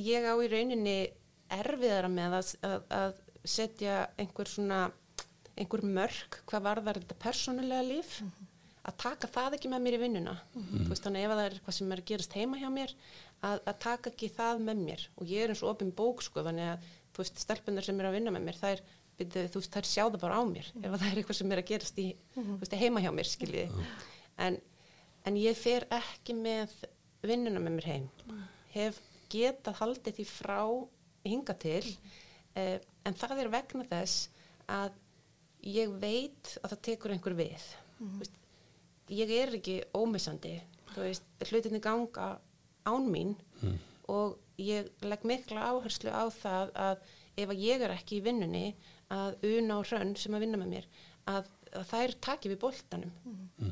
[0.00, 0.98] ég á í rauninni
[1.50, 4.84] erfiðara með að, að, að setja einhver svona,
[5.58, 8.20] einhver mörg, hvað varðar þetta persónulega líf,
[8.86, 10.36] að taka það ekki með mér í vinnuna.
[10.54, 12.94] Þú veist, þannig ef það er eitthvað sem er að gerast heima hjá mér,
[13.40, 15.04] að, að taka ekki það með mér.
[15.16, 18.08] Og ég er eins og opin bók, sko, þannig að, þú veist, stelpunar sem er
[18.08, 18.84] að vinna með mér, það er,
[19.20, 21.60] byrju, þú veist, þær sjá það bara á mér ef það er eitthvað sem er
[21.62, 22.06] að gerast í,
[22.36, 23.84] þú veist, heima hjá mér, skiljiði.
[24.46, 24.56] En,
[25.28, 26.74] en ég fer ekki með
[27.26, 28.08] vinnuna með mér heim.
[28.74, 30.60] Hef getað haldið því frá
[31.26, 31.84] hinga til,
[32.56, 34.28] eh, en það er vegna þess
[34.70, 34.96] að
[35.68, 37.66] ég veit að það tekur einhver við.
[38.00, 38.36] Þú Veist,
[39.12, 40.54] ég er ekki ómissandi,
[40.94, 42.38] þú veist, hlutinni ganga
[42.88, 43.34] án mín
[44.08, 47.02] og ég legg mikla áherslu á það að
[47.36, 48.74] ef að ég er ekki í vinnunni
[49.10, 50.88] að una og hrönn sem að vinna með mér
[51.30, 53.12] að, að þær taki við boltanum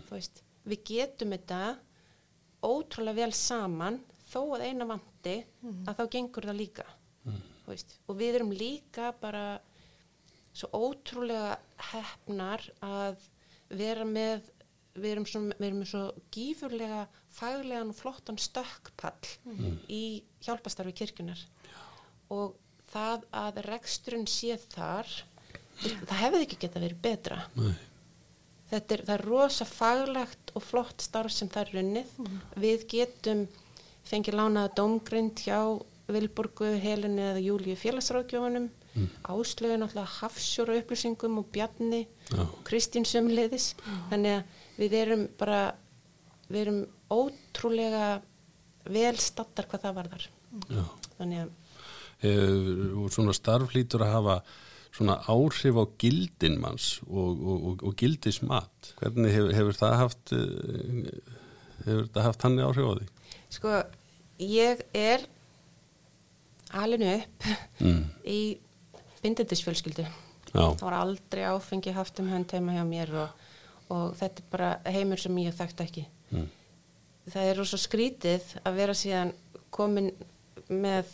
[0.08, 1.60] þú veist, við getum þetta
[2.66, 5.36] ótrúlega vel saman þó að eina vanti
[5.88, 6.86] að þá gengur það líka
[7.64, 9.60] þú veist, og við erum líka bara
[10.58, 11.58] svo ótrúlega
[11.92, 13.18] hefnar að
[13.68, 14.48] vera með
[14.98, 16.00] við erum, svo, við erum svo
[16.34, 19.28] gífurlega faglegan og flottan stökkpall
[19.88, 21.38] í hjálpastarfi kirkjunar
[22.34, 22.56] og
[22.90, 25.06] það að reksturinn sé þar
[25.82, 27.38] það hefði ekki geta verið betra.
[27.58, 27.74] Nei,
[28.72, 32.16] þetta er, það er rosa faglegt og flott starf sem það er runnið.
[32.64, 33.46] Við getum
[34.08, 35.60] fengið lánaða dómgrind hjá
[36.08, 39.08] Vilborgu, Helinu eða Júlíu félagsráðgjófanum mm.
[39.28, 42.40] áslögu náttúrulega hafsjóra upplýsingum og Bjarni Já.
[42.40, 43.74] og Kristín sömleiðis
[44.08, 45.60] þannig að við erum bara
[46.48, 46.80] við erum
[47.12, 48.06] ótrúlega
[48.88, 50.28] vel stattar hvað það varðar.
[50.72, 50.84] Já.
[51.18, 51.56] þannig að
[52.98, 54.38] og svona starf hlýtur að hafa
[54.92, 58.92] svona áhrif á gildin manns og, og, og, og gildismat.
[59.00, 61.10] Hvernig hefur, hefur það haft eh,
[61.86, 63.08] hefur það haft hann áhrif á því?
[63.50, 63.74] sko,
[64.44, 65.22] ég er
[66.76, 67.44] alinu upp
[67.80, 68.04] Mm.
[68.26, 68.58] í
[69.22, 70.04] bindindisfjölskyldu
[70.50, 73.28] það var aldrei áfengi haft um hönd heima hjá mér og,
[73.94, 76.48] og þetta er bara heimur sem ég þekkt ekki Mm.
[77.32, 79.30] það er rosa skrítið að vera síðan
[79.72, 80.10] komin
[80.68, 81.06] með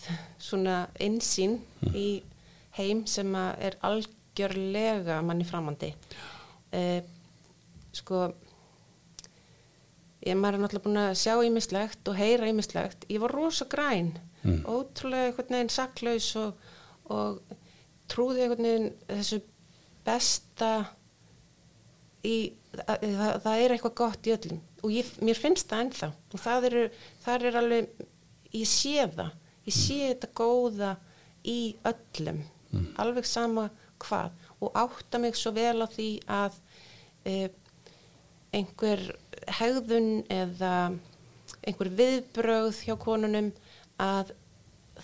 [0.43, 1.61] svona insýn
[1.95, 2.23] í
[2.79, 5.93] heim sem að er algjörlega manni framandi.
[6.75, 7.03] Eh,
[7.95, 8.27] sko
[10.25, 14.15] ég maður er náttúrulega búin að sjá ímislegt og heyra ímislegt ég var rosa græn
[14.45, 14.59] Mm.
[14.69, 16.59] ótrúlega einhvern veginn saklaus og,
[17.09, 17.39] og
[18.13, 19.39] trúði einhvern veginn þessu
[20.05, 20.69] besta
[22.21, 24.59] í, það, það, það er eitthvað gott í öllum.
[24.85, 26.11] Og ég, mér finnst það ennþá.
[26.37, 26.83] Og það eru,
[27.25, 28.05] það er alveg
[28.61, 29.33] ég sé það,
[29.65, 30.93] ég sé þetta góða
[31.49, 31.59] í
[31.89, 32.43] öllum
[32.97, 34.31] alveg sama hvað.
[34.61, 36.59] Og átta mig svo vel á því að
[37.25, 37.49] e,
[38.55, 39.03] einhver
[39.59, 40.93] hegðun eða
[41.65, 43.53] einhver viðbrögð hjá konunum
[44.01, 44.33] að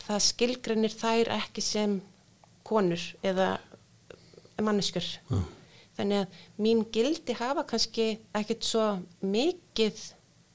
[0.07, 2.01] það skilgrinir þær ekki sem
[2.65, 3.59] konur eða
[4.61, 5.09] manneskjur.
[5.97, 8.85] þannig að mín gildi hafa kannski ekkit svo
[9.21, 9.99] mikið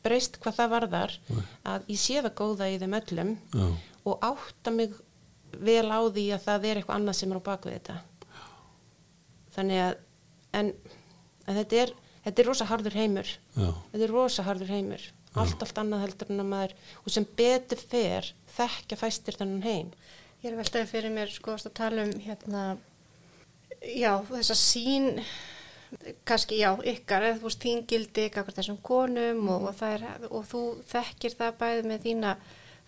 [0.06, 1.15] breyst hvað það varðar
[1.65, 3.32] að ég sé það góða í þeim öllum
[4.06, 4.93] og átta mig
[5.61, 7.97] vel á því að það er eitthvað annað sem er á baku þetta.
[9.55, 9.93] Þannig að
[10.59, 10.71] en,
[11.45, 11.93] en þetta er
[12.25, 13.31] þetta er rosa harður heimur.
[13.55, 13.69] Já.
[13.91, 15.07] þetta er rosa harður heimur.
[15.35, 19.89] Allt, allt annað heldur en að maður og sem betur fer þekkja fæstir þennan heim.
[20.39, 22.63] Ég er að veltaði fyrir mér sko að tala um hérna
[23.81, 25.09] já, þessa sín
[26.27, 30.25] kannski, já, ykkar eða þú veist þín gildi ykkar þessum konum og, og, það er,
[30.29, 32.33] og þú þekkir það bæði með þína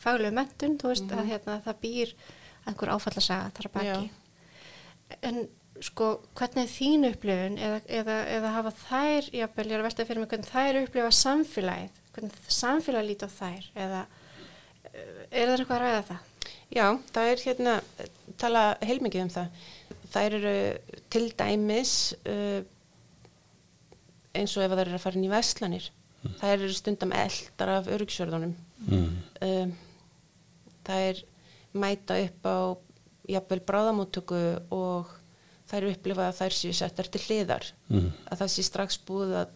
[0.01, 2.15] faglegu mentun, þú veist að hérna, það býr
[2.67, 4.09] einhver áfallasaga þar að baki.
[5.29, 5.41] En
[5.85, 7.57] sko, hvernig er þín upplifun?
[7.61, 11.11] Eða, eða, eða hafa þær jáfnvel, ég er að veltaði fyrir mig hvernig þær upplifa
[11.21, 14.01] samfélagið, hvernig samfélagið líti á þær eða
[14.91, 16.31] eh, er það eitthvað að ræða það?
[16.67, 17.75] Já, það er hérna
[18.41, 19.61] tala heilmikið um það.
[20.11, 20.55] Þær eru
[21.13, 21.93] til dæmis
[22.27, 22.59] uh,
[24.37, 25.87] eins og ef það eru að fara inn í vestlanir
[26.41, 29.13] þær eru stundam eldar af öryggsjörðunum Mm.
[29.41, 29.71] um,
[30.85, 31.17] þær
[31.73, 32.57] mæta upp á
[33.27, 35.09] jafnvel bráðamóttöku og
[35.67, 38.11] þær upplifa að þær séu settar til hliðar Mm.
[38.31, 39.47] að það sé strax búið að,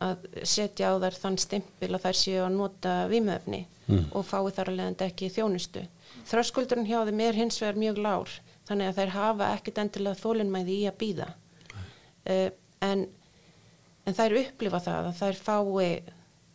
[0.00, 4.04] að setja á þær þann stimpil að þær séu að nota vímöfni Mm.
[4.12, 5.82] og fái þar að leiðandi ekki þjónustu.
[6.24, 8.30] Þröskuldurinn hjá þeim er hins vegar mjög lár
[8.68, 11.26] þannig að þær hafa ekkit endilega þólinnmæði í að býða
[12.30, 12.50] uh,
[12.80, 13.02] en,
[14.06, 15.90] en þær upplifa það að þær fái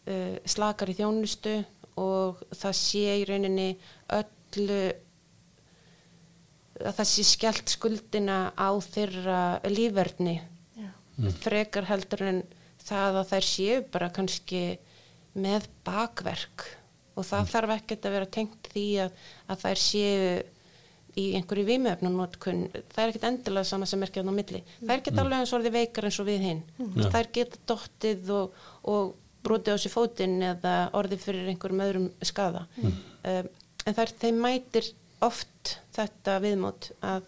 [0.09, 1.53] uh, slakar í þjónustu
[2.01, 3.69] og það sé í rauninni
[4.49, 4.81] öllu
[6.79, 10.37] að það sé skellt skuldina á þeirra lífverðni.
[10.79, 10.89] Já.
[11.43, 12.43] frekar heldur en
[12.79, 14.61] það að þær séu bara kannski
[15.39, 16.69] með bakverk.
[17.19, 19.19] Og það þarf ekkert að vera tengt því að,
[19.51, 20.31] að þær séu
[21.19, 24.61] í einhverju vímöfnunótkun það er ekkert endilega sama sem er ekki á milli.
[24.79, 27.09] Þær geta alveg eins og orðið veikar eins og við hinn Já.
[27.15, 28.61] þær geta dottið og,
[28.93, 29.09] og
[29.43, 33.49] brotið á sér fótinn eða orðið fyrir einhverjum öðrum skada um,
[33.89, 34.89] en þær, þeim mætir
[35.25, 37.27] oft þetta viðmót að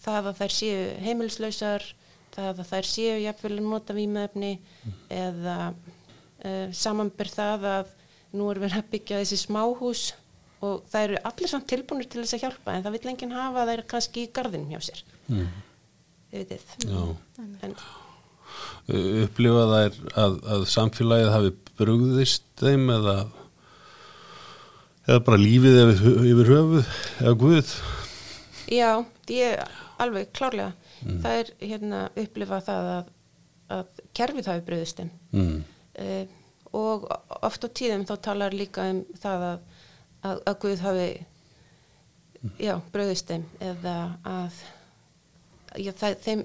[0.00, 1.84] það að þær séu heimilislausar
[2.34, 4.52] það að þær séu jafnvel að nota vímöfni
[5.12, 7.94] eða uh, samanber það að
[8.38, 10.04] nú er verið að byggja þessi smáhús
[10.60, 13.66] og það eru allir samt tilbúinir til þess að hjálpa en það vil enginn hafa
[13.70, 15.46] þær kannski í garðinum hjá sér Mm.
[16.32, 17.02] þið vitið Já.
[17.62, 17.74] en,
[19.24, 23.14] upplifa þær að, að samfélagið hafi brugðist þeim eða
[25.10, 27.72] eða bara lífið yfir, yfir höfuð eða guð.
[28.70, 28.90] Já,
[29.32, 29.62] ég
[30.00, 30.74] alveg klárlega.
[31.00, 33.10] Það er hérna upplifa það að,
[33.76, 35.54] að kerfið hafi bröðist mm.
[36.04, 36.24] uh,
[36.76, 37.06] og
[37.40, 39.62] oft á tíðum þá talar líka um það að,
[40.28, 41.06] að, að Guð hafi
[42.60, 43.96] já, bröðist eða
[44.28, 44.60] að
[45.80, 46.44] já, það, þeim,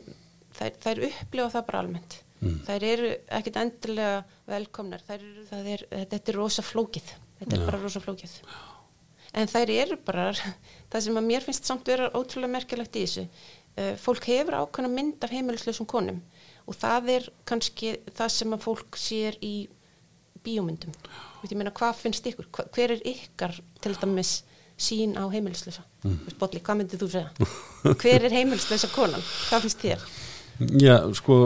[0.56, 2.18] þær, þær upplifa það bara almennt.
[2.66, 5.22] Þær eru ekkit endilega velkomnar þær
[5.60, 7.14] er, þetta er rosa flókið
[7.46, 8.40] þetta er bara rosa flókið.
[9.36, 10.32] En þær eru bara
[10.92, 14.92] það sem að mér finnst samt vera ótrúlega merkilegt í þessu uh, fólk hefur ákveðna
[14.92, 16.22] mynd af heimilislausum konum
[16.66, 19.56] og það er kannski það sem að fólk sér í
[20.46, 20.94] bíómyndum.
[21.54, 24.40] Meina, hvað finnst ykkur, hver er ykkar til dæmis
[24.78, 25.86] sín á heimilislausa?
[26.06, 26.36] Mm.
[26.40, 27.50] Bolli, hvað myndið þú segja?
[28.02, 30.06] Hver er heimilislausa konan, hvað finnst þér?
[30.82, 31.38] Já, sko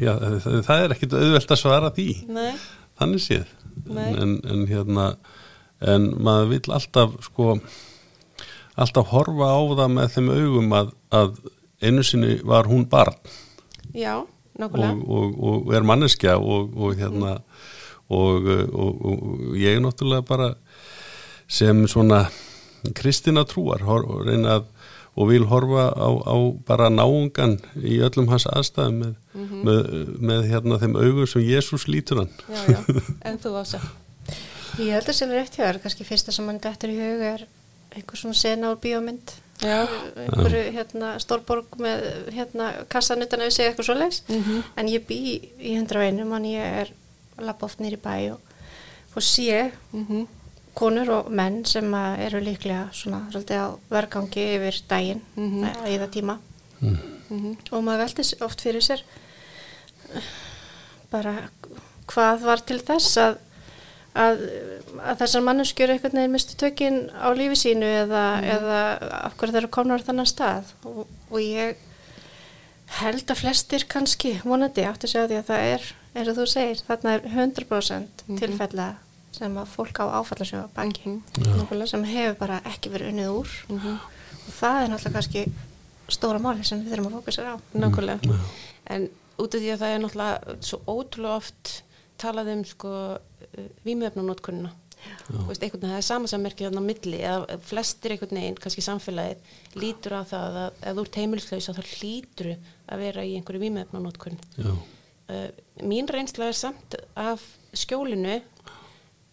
[0.00, 2.08] já, það, það er ekkit auðvelt að svara því.
[2.32, 2.52] Nei,
[3.00, 3.52] þannig séð.
[3.98, 5.06] En, en hérna
[5.82, 7.56] en maður vill alltaf sko
[8.78, 11.34] alltaf horfa á það með þeim augum að, að
[11.82, 13.16] einu sinni var hún barn.
[13.92, 14.22] Já,
[14.58, 15.02] nákvæmlega.
[15.02, 17.34] Og, og, og er manneskja og, og hérna
[18.12, 20.52] og, og, og ég er náttúrulega bara
[21.48, 22.24] sem svona
[22.96, 24.71] kristina trúar og reyna að
[25.16, 26.36] og vil horfa á, á
[26.68, 29.12] bara náungan í öllum hans aðstæðum með,
[29.66, 29.80] með,
[30.30, 32.32] með hérna þeim augum sem Jésús lítur hann.
[32.48, 33.80] Já, já, en þú ása?
[34.80, 37.44] Ég held að sem er eftir þér, kannski fyrsta sem mann dættur í hug er
[37.92, 39.34] einhver svona sena úr bíómynd.
[39.62, 39.84] Já,
[40.16, 42.00] einhverju hérna, stórborg með
[42.34, 44.62] hérna, kassan utan að við segja eitthvað svo leis Mhm.
[44.80, 45.18] en ég bý
[45.60, 46.88] í hundra einum og ég er
[47.36, 48.40] að lappa oft nýri bæ og,
[49.14, 50.24] og sé mhm,
[50.74, 55.64] konur og menn sem að eru líklega svona svolítið á vergangi yfir daginn Mhm.
[55.68, 56.38] að eða tíma.
[56.82, 59.02] Mhm, og maður veldi oft fyrir sér
[61.12, 61.34] bara
[62.10, 63.36] hvað var til þess að
[64.12, 64.40] að,
[65.00, 68.80] að þessar manneskjur einhvern veginn mistu tökin á lífi sínu eða, eða
[69.28, 70.72] af hverju þeir eru komnar á þannan stað.
[70.84, 71.76] Og, og ég
[73.00, 76.46] held að flestir kannski vonandi áttu að segja því að það er eins og þú
[76.52, 78.88] segir, þarna er 100% tilfella
[79.32, 81.16] sem að fólk á áfallasjóða baki.
[81.40, 83.54] Nákvæmlega sem hefur bara ekki verið unnið úr.
[83.68, 83.98] Mhm.
[84.42, 85.52] og það er náttúrulega kannski
[86.08, 87.56] stóra máli sem við þurfum að fókusera á.
[87.74, 88.38] Nákvæmlega.
[88.86, 91.82] En út af því að það er náttúrulega svo ótrúlega oft
[92.18, 92.92] talað um sko
[95.48, 100.16] veist, einhvern veginn, það er samansammerkið á milli, eða flestir einhvern veginn, kannski samfélagið lítur
[100.18, 104.70] á það að ef þú ert heimilislaus þá hlýtur að vera í einhverju vímöfnunótkunn já,
[104.70, 105.48] uh,
[105.82, 108.40] mín reynsla er samt af skjólinu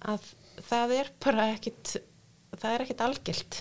[0.05, 0.29] að
[0.69, 1.97] það er bara ekkit
[2.55, 3.59] það er ekkit algilt.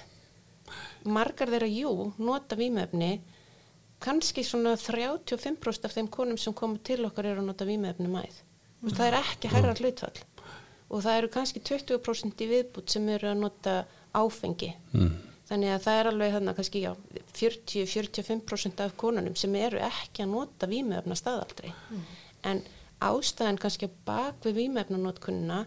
[1.08, 3.18] Margar þeirra jú nota vímöfni
[4.02, 8.42] kannski svona 35% af þeim konum sem komur til okkar eru að nota vímöfni mæð.
[8.78, 8.92] Mm.
[8.94, 10.20] það er ekki herra hlutfall.
[10.88, 13.80] Og það eru kannski 20% í viðbútt sem eru að nota
[14.16, 14.70] áfengi.
[14.92, 15.16] Mm.
[15.48, 16.90] þannig að það er alveg þannig kannski já
[17.38, 21.72] 40-45% af konunum sem eru ekki að nota vímöfna staðaldri
[22.48, 22.60] en
[23.00, 25.62] ástæðan kannski að bak við vímöfnanótkunna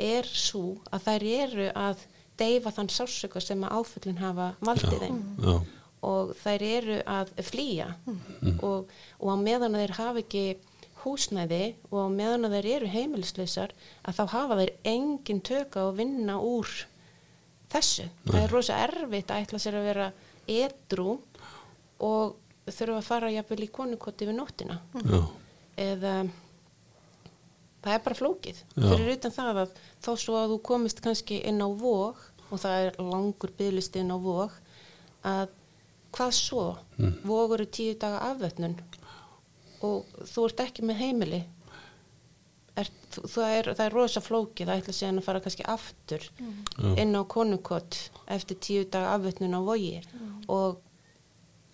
[0.00, 2.04] er svo að þær eru að
[2.40, 5.18] deyfa þann sársöka sem að áföllin hafa valdið þeim.
[5.38, 5.56] já,
[6.04, 7.88] og þær eru að flýja.
[8.60, 10.44] Og, og á meðan að þeir hafa ekki
[11.04, 15.98] húsnæði og á meðan að þeir eru heimilislausar að þá hafa þeir engin töka að
[16.00, 16.70] vinna úr
[17.72, 18.08] þessu.
[18.28, 20.08] Það er rosa erfitt að ætla sér að vera
[20.50, 21.18] edru
[22.04, 22.36] og
[22.68, 24.80] þurfa að fara jafnvel í konukoti við nóttina.
[25.04, 25.20] Já,
[25.84, 26.14] eða
[27.84, 28.62] það er bara flókið.
[28.74, 28.86] Já.
[28.88, 32.86] fyrir utan það að þó svo að þú komist kannski inn á vóg og það
[32.86, 34.54] er langur bygglisti inn á vóg
[35.24, 35.52] að
[36.14, 36.64] hvað svo?
[36.98, 37.16] Mm.
[37.26, 38.78] vóg eru tíu daga afvötnun.
[39.84, 41.42] Og þú ert ekki með heimili.
[42.74, 46.24] Er, það, er, það er rosa flókið það ætla síðan að fara kannski aftur
[46.98, 47.98] inn á konukot
[48.34, 50.00] eftir tíu daga afvötnun á vogi.
[50.48, 50.80] Og,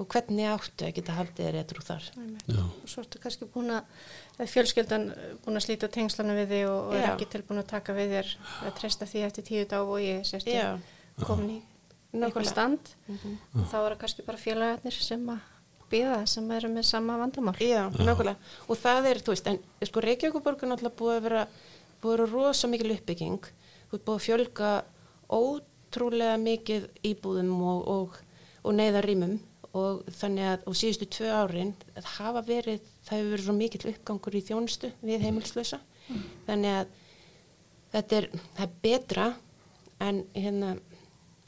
[0.01, 2.05] og hvernig áttu að geta haldið þér eitthvað þar?
[2.89, 5.11] Svo ertu kannski búin að fjölskyldan
[5.45, 8.31] búin að slíta tengslana við þig og, og er ekki tilbúin að taka við þér
[8.65, 10.71] að treysta því eftir tíu dag og ég sérstu Já.
[11.21, 12.51] komin í eitthvað Nákvæmlega.
[12.51, 12.95] stand.
[13.71, 15.45] Þá er það kannski bara félagarnir sem að
[15.91, 17.55] býða sem eru með sama vandamál.
[17.61, 18.37] Já, nákvæmlega.
[18.71, 19.61] Og það er, þú veist, en
[19.91, 21.45] sko Reykjavíkuborg er náttúrulega búið að vera,
[22.01, 23.51] búið að vera rosa mikil uppbygging.
[23.91, 24.73] Þú veist, búið að fjölga
[25.31, 28.19] ótrúlega mikið íbúðum og, og,
[28.65, 29.39] og neyðarýmum
[29.77, 31.75] og þannig að á síðustu tvö árin
[32.17, 35.79] hafa verið, það hefur verið svo mikill uppgangur í þjónustu við heimilslösa.
[36.49, 36.93] Þannig að
[37.93, 39.27] þetta er, það er betra
[40.01, 40.75] en hérna,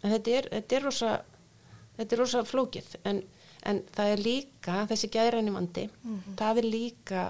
[0.03, 1.13] en þetta er, þetta er rosa,
[1.99, 3.23] þetta er rosa flókið en,
[3.69, 5.89] en það er líka þessi gæðræni vandi,
[6.39, 7.25] það er líka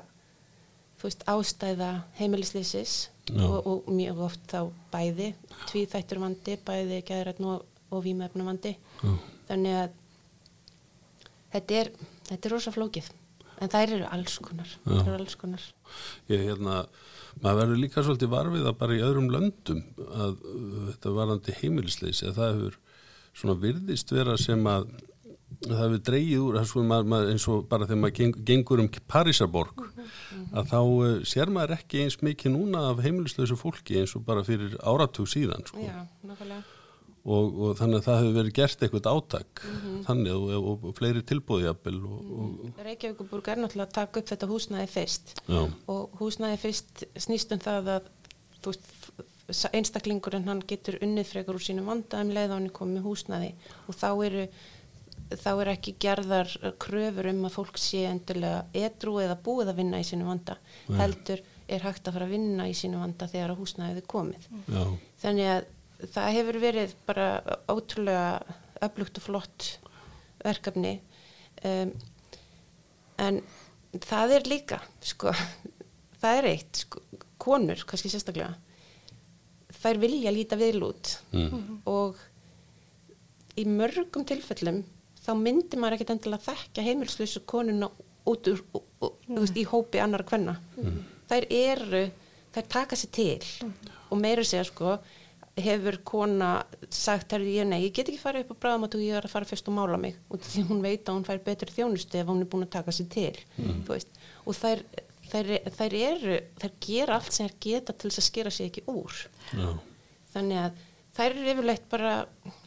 [1.00, 3.42] þú veist ástæða heimilisleysis Já.
[3.46, 4.60] og, og mjög oft þá
[4.92, 5.32] bæði
[5.70, 9.12] tvíþættur vandi, bæði gæðrætn og, og vímefna vandi já,
[9.48, 9.98] þannig að
[11.52, 11.92] þetta er,
[12.30, 13.10] þetta er rosa flókið
[13.62, 15.64] en þær eru alls konar, eru alls konar.
[16.32, 16.82] ég hérna
[17.42, 22.28] maður verður líka svolítið varfið að bara í öðrum löndum að uh, þetta varandi heimilisleysi
[22.28, 22.78] að það hefur
[23.32, 24.90] svona virðist vera sem að
[25.62, 29.82] að það hefur dreigið úr eins og bara þegar maður geng, gengur um Parísarborg
[30.52, 34.44] að þá uh, sér maður ekki eins mikið núna af heimilisleysu fólki eins og bara
[34.46, 35.84] fyrir áratug síðan sko.
[35.84, 36.64] Já, nákvæmlega.
[37.22, 39.62] Og, og þannig að það hefur verið gert eitthvað átak
[40.08, 44.50] þannig og, og, og fleiri tilbúðjafel og, og Reykjavíkuborg er náttúrulega að taka upp þetta
[44.50, 45.34] húsnæði fyrst.
[45.46, 45.62] Já,
[45.94, 48.10] og húsnæði fyrst snýst um það að
[48.62, 48.92] þú veist,
[49.70, 53.52] einstaklingurinn hann getur unnið frekar úr sínum vanda um leið á hann komið húsnæði.
[53.86, 54.46] Og þá eru
[55.32, 56.50] þá er ekki gerðar
[56.82, 60.58] kröfur um að fólk sé endilega edru eða búið að vinna í sínum vanda.
[60.98, 64.48] Heldur er hægt að fara að vinna í sínum vanda þegar að húsnæðið er komið.
[64.66, 64.82] Já,
[65.22, 65.70] þannig að
[66.12, 67.26] það hefur verið bara
[67.70, 69.68] ótrúlega öflugt og flott
[70.42, 70.96] verkefni.
[71.62, 71.92] Um,
[73.22, 73.38] en
[74.02, 75.30] það er líka sko,
[76.22, 77.02] það er eitt sko,
[77.42, 78.54] konur, kannski sérstaklega
[79.82, 81.16] þær vilja líta vel út.
[81.34, 82.18] Mm, og
[83.58, 84.82] í mörgum tilfellum
[85.22, 87.88] þá myndir maður ekkert endilega þekka heimilslösu konuna
[88.30, 90.54] út úr, ú- ú- veist, í hópi annar kvenna.
[91.30, 92.02] Þær eru,
[92.54, 93.70] þær taka sér til
[94.12, 94.96] og meira segja sko,
[95.60, 96.50] hefur kona
[96.88, 99.34] sagt, herri, ég, nei, ég get ekki farið upp á bráðum og ég er að
[99.34, 100.16] fara fyrst og mála mig.
[100.32, 102.94] Og því hún veit að hún fær betri þjónustu ef hún er búin að taka
[102.96, 104.84] sér til, þú veist, og þær,
[105.28, 108.86] þær, þær eru, þær gera allt sem þær geta til þess að skera sig ekki
[108.92, 109.20] úr.
[109.52, 109.68] Já,
[110.32, 110.82] þannig að
[111.12, 112.12] þær eru yfirleitt bara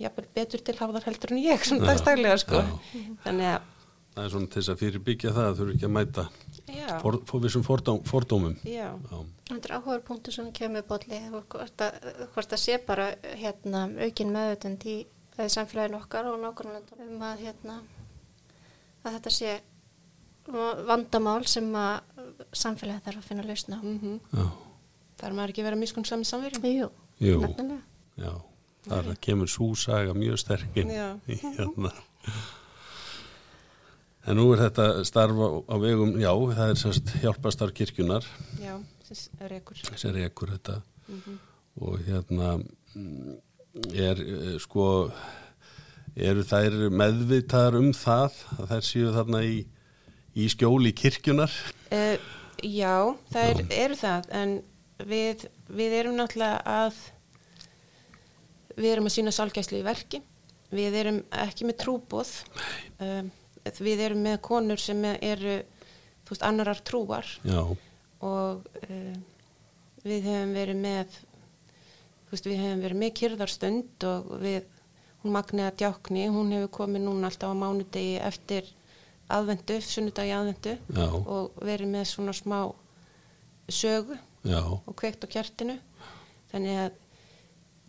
[0.02, 2.62] jafnvel betur til hafðar heldur en ég svona dagstaglega sko.
[3.26, 3.72] Þannig að
[4.16, 6.28] það er svona til þess að fyrirbyggja það að þurfi ekki að mæta.
[6.30, 6.45] já,
[7.01, 8.55] for, for vissum fordóm, fordómum.
[8.63, 11.99] Þetta er áhugaður punktur sem kemur bóli hvort að,
[12.34, 14.95] hvort að sé bara hérna, aukin meðutund í
[15.51, 17.78] samfélagin okkar og nákvæmlega um að, hérna,
[19.03, 19.53] að þetta sé
[20.88, 23.82] vandamál sem að samfélagi þarf að finna lausna á.
[23.82, 24.45] mm já,
[25.22, 26.89] þar maður ekki að vera miskun sami samverjum Jú,
[27.20, 27.82] jú, nefnilega.
[28.20, 28.34] já.
[28.86, 31.07] Þar kemur súsaga mjög sterkinn Já.
[31.26, 31.89] í hérna
[34.26, 38.26] En nú er þetta starf á, á vegum, já, það er semst hjálpastarf kirkjunar
[38.57, 38.73] já,
[39.05, 40.80] sem ekkur sem rekur þetta.
[41.78, 42.55] Og hérna
[42.95, 43.36] mm,
[43.93, 44.88] er eh, sko
[46.15, 49.57] eru þær meðvitaðar um það að þær séu þarna í,
[50.34, 51.53] í skjóli kirkjunar
[51.93, 52.17] Uh,
[52.65, 54.53] já, það er, eru það en
[55.05, 56.97] við, við erum náttúrulega að
[58.76, 60.21] við erum að sína sálgæslu í verki.
[60.76, 62.32] Við erum ekki með trúbóð
[62.99, 63.30] um,
[63.66, 65.59] við erum með konur sem eru
[66.26, 67.30] þú veist, annarar trúar.
[67.45, 67.61] Já,
[68.26, 69.16] og uh,
[70.05, 71.20] við hefum verið með
[72.26, 74.72] þú veist, við hefum verið með kyrðarstund og við,
[75.24, 78.70] hún Magniða Djákni, hún hefur komið núna alltaf á mánudegi eftir
[79.34, 82.59] aðvendu, sunnudagi aðvendu já, og verið með svona smá
[83.74, 85.80] sögu já, og kveikt á kjartinu
[86.51, 86.99] þannig að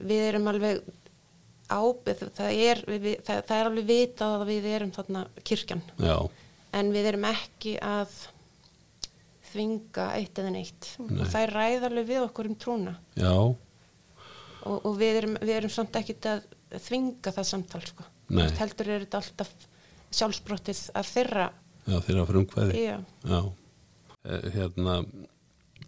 [0.08, 0.80] við erum alveg
[1.72, 5.82] ábyrð það er, við, það, það er alveg vitað að við erum þarna kirkjan.
[6.02, 6.16] Já,
[6.80, 8.16] en við erum ekki að
[9.50, 10.90] þvinga eitt eða neitt.
[11.00, 11.20] Nei.
[11.22, 12.96] og það er ræðarlega við okkur um trúna.
[14.66, 16.46] Og, og við, erum, við erum samt ekki að
[16.86, 18.08] þvinga það samtal sko.
[18.58, 19.52] Heldur er þetta alltaf
[20.16, 21.46] sjálfsbrottið af þeirra.
[21.86, 22.82] Já, þeirra frumkvæði.
[22.82, 23.40] já, Já,
[24.26, 24.96] Eh, hérna,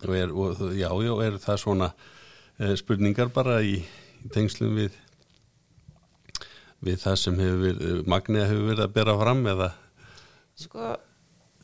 [0.06, 1.88] og er, og, já, já, er það svona
[2.62, 3.80] eh, spurningar bara í,
[4.22, 4.94] í tengslum við
[6.86, 9.68] við það sem hefur verið, Magniða hefur verið að bera fram eða,
[10.58, 10.90] sko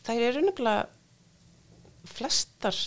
[0.04, 0.88] þær eru nefnilega
[2.14, 2.78] flestar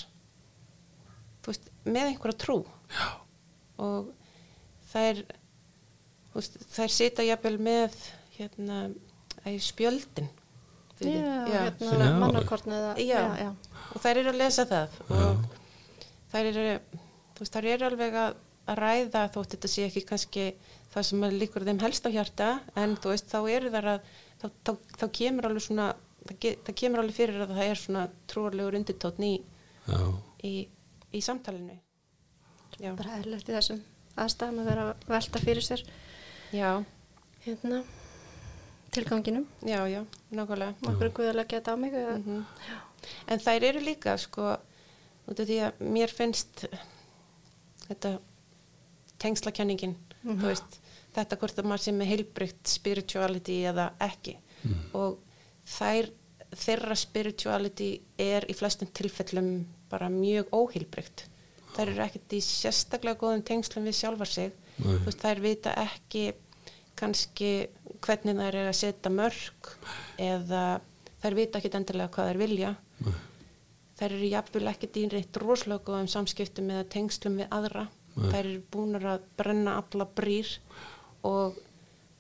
[1.41, 2.57] þú veist, með einhverja trú
[2.91, 3.07] já,
[3.81, 4.11] og
[4.91, 5.21] þær
[6.31, 7.95] þú veist, þær sita jafnvel með
[8.37, 8.81] hérna
[9.63, 10.27] spjöldin
[10.97, 11.59] Já, Já.
[11.69, 12.13] hérna Já.
[12.17, 13.19] mannakorn eða, Já.
[13.21, 13.49] já, já.
[13.93, 15.43] og þær eru að lesa það og
[16.33, 16.63] þær eru
[17.37, 20.45] þú veist, þær eru alveg að, að ræða þótt þetta sé ekki kannski
[20.97, 22.47] það sem er líkur þeim helst á hjarta
[22.81, 25.87] en þú veist, þá eru þar að þá, þá, þá kemur alveg svona
[26.27, 29.33] það, ge, það kemur alveg fyrir að það er svona trúarlegur undirtótn í,
[30.43, 30.53] í,
[31.13, 31.77] í samtalinu.
[32.81, 33.79] Já, bara eðlert í þessum
[34.17, 35.83] aðstæðum að vera að velta fyrir sér.
[36.53, 36.71] Já,
[37.45, 37.83] hérna
[38.95, 39.45] tilganginum.
[39.67, 40.01] Já, já,
[40.33, 40.73] nákvæmlega.
[40.89, 42.45] Okkur guðalega geta á mig eða, Mhm.
[43.29, 44.57] En þær eru líka sko
[45.29, 46.65] út af því að mér finnst
[47.87, 48.17] þetta
[49.21, 49.95] tengslakenningin
[50.25, 50.79] þú veist,
[51.17, 54.37] þetta hvort að maður sé með heilbrygt spirituality eða ekki.
[54.97, 55.17] Og
[55.77, 56.11] þær
[56.57, 57.89] þeirra spirituality
[58.21, 61.27] er í flestum tilfellum bara mjög óheilbrygt
[61.77, 64.53] þær eru ekkert í sérstaklega góðum tengslum við sjálfar sig.
[64.77, 64.97] Nei.
[65.05, 66.25] veist, þær vita ekki
[66.97, 67.51] kannski
[68.03, 69.71] hvernig þær eru að setja mörg
[70.21, 70.63] eða
[71.21, 72.73] þær vita ekki endilega hvað þær vilja.
[73.97, 77.87] Þær eru jafnvel ekkert í reitt rosalega góðum samskiptum eða tengslum við aðra.
[78.17, 80.49] Þær eru búnar að brenna alla brýr
[81.25, 81.57] og,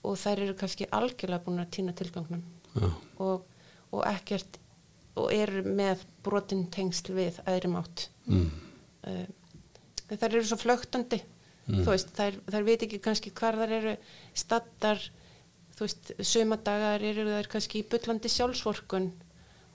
[0.03, 2.43] og þær eru kannski algjörlega búnar að týna tilgangnum.
[3.23, 3.45] Og,
[3.91, 4.59] og ekkert
[5.17, 8.09] og eru með brotin tengsl við aðri mátt.
[8.29, 8.51] Mm,
[9.09, 9.25] uh,
[10.13, 11.23] þær eru svo flögtandi
[11.67, 13.93] þú veist, þær, þær veit ekki kannski hvar þær eru
[14.37, 15.01] staddar.
[15.77, 19.11] Þú veist, sumadagar eru þær kannski í bullandi sjálfsvorkun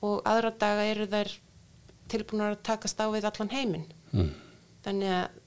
[0.03, 1.31] og aðra daga eru þær
[2.13, 3.87] tilbúnar að takast á við allan heiminn.
[4.13, 4.33] Mm,
[4.85, 5.39] þannig að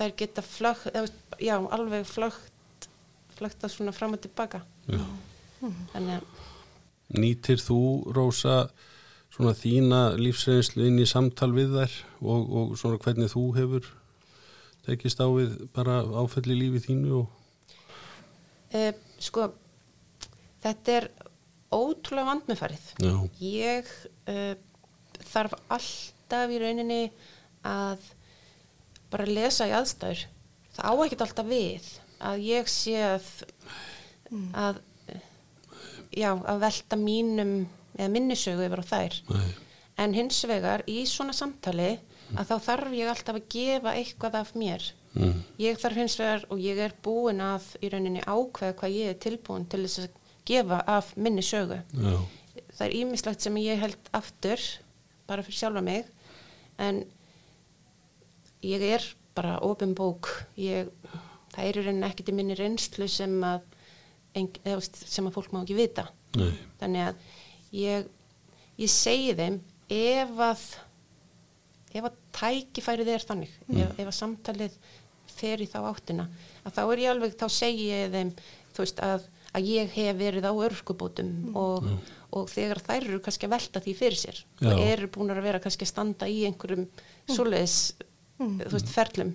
[0.00, 0.88] þær geta flögt,
[1.38, 2.49] já, alveg flögt
[3.40, 4.62] flögt að svona fram og tilbaka.
[4.90, 5.02] Já.
[5.94, 6.46] þannig að
[7.10, 7.80] Nýtir þú,
[8.14, 8.68] Rósa,
[9.34, 13.88] svona þína lífsreynslu inn í samtal við þær og, og svona hvernig þú hefur
[14.86, 17.26] tekist á við bara áfelli lífi þínu og
[18.70, 19.48] e, sko
[20.62, 21.08] þetta er
[21.74, 23.12] ótrúlega vandmefarið já,
[23.42, 23.90] ég
[24.30, 24.54] uh,
[25.32, 27.02] þarf alltaf í rauninni
[27.66, 28.06] að
[29.10, 30.24] bara lesa í aðstæður.
[30.74, 31.88] Það á ekkert alltaf við
[32.20, 33.26] að ég sé að
[34.54, 34.78] að
[35.10, 35.24] eh,
[36.14, 37.54] já, að velta mínum
[37.96, 39.18] eða minnisögu yfir á þær.
[39.32, 39.50] Nei,
[40.00, 41.96] en hins vegar í svona samtali
[42.38, 44.86] að þá þarf ég alltaf að gefa eitthvað af mér.
[45.18, 49.10] Mm, ég þarf hins vegar og ég er búin að í rauninni ákveða hvað ég
[49.10, 51.80] er tilbúin til þess að gefa af minni sögu.
[51.90, 52.14] Já,
[52.76, 54.62] það er ímislegt sem ég held aftur
[55.30, 56.06] bara fyrir sjálfa mig
[56.80, 57.02] en
[58.66, 59.04] ég er
[59.34, 60.30] bara opin bók.
[60.58, 60.88] Ég,
[61.54, 63.66] það er í rauninni ekkert í minni reynslu sem að
[64.38, 64.48] en,
[64.90, 66.06] sem að fólk má ekki vita.
[66.38, 67.24] Nei, þannig að
[67.74, 68.06] ég,
[68.78, 69.58] ég segi þeim
[69.90, 70.64] ef að
[71.90, 74.76] ef að tækifærið er þannig ef, ef að samtalið
[75.30, 76.28] fer í þá áttina
[76.66, 78.30] að þá er ég alveg, þá segi ég þeim
[78.70, 79.26] þú veist að,
[79.58, 81.88] að ég hef verið á örkubótum og,
[82.36, 84.70] og þegar þær eru kannski að velta því fyrir sér Já.
[84.70, 86.86] og eru búin að vera kannski að standa í einhverjum
[87.30, 87.78] svoleiðis
[88.38, 89.34] þú veist, ferlum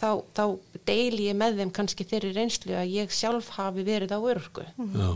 [0.00, 0.44] þá, þá
[0.88, 5.10] deili ég með þeim kannski þeirri reynslu að ég sjálf hafi verið á örku já,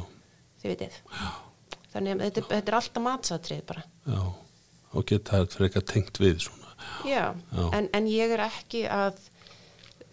[0.63, 0.99] þið veitir
[1.91, 3.85] þannig að þetta, þetta er alltaf matsatrið bara.
[4.07, 4.21] Já,
[4.95, 6.75] og geta þetta fyrir eitthvað tengt við svona,
[7.09, 7.65] já, Já.
[7.77, 9.19] En, en ég er ekki að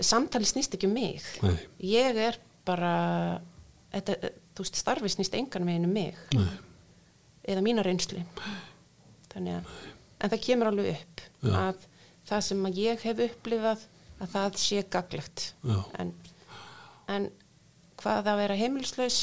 [0.03, 1.25] samtali snýst ekki um mig.
[1.45, 1.57] Nei,
[1.93, 2.93] ég er bara
[3.93, 6.17] þetta, þú veist, starfi snýst engan meginn um mig.
[6.35, 6.49] Nei,
[7.47, 8.23] eða mína reynslu.
[9.31, 9.77] Þannig að,
[10.17, 11.53] en það kemur alveg upp Já.
[11.61, 11.85] að
[12.27, 13.85] það sem að ég hef upplifað
[14.17, 15.47] að það sé gaglegt
[15.99, 16.13] en,
[17.07, 17.29] en
[18.01, 19.19] hvað að vera heimilslaus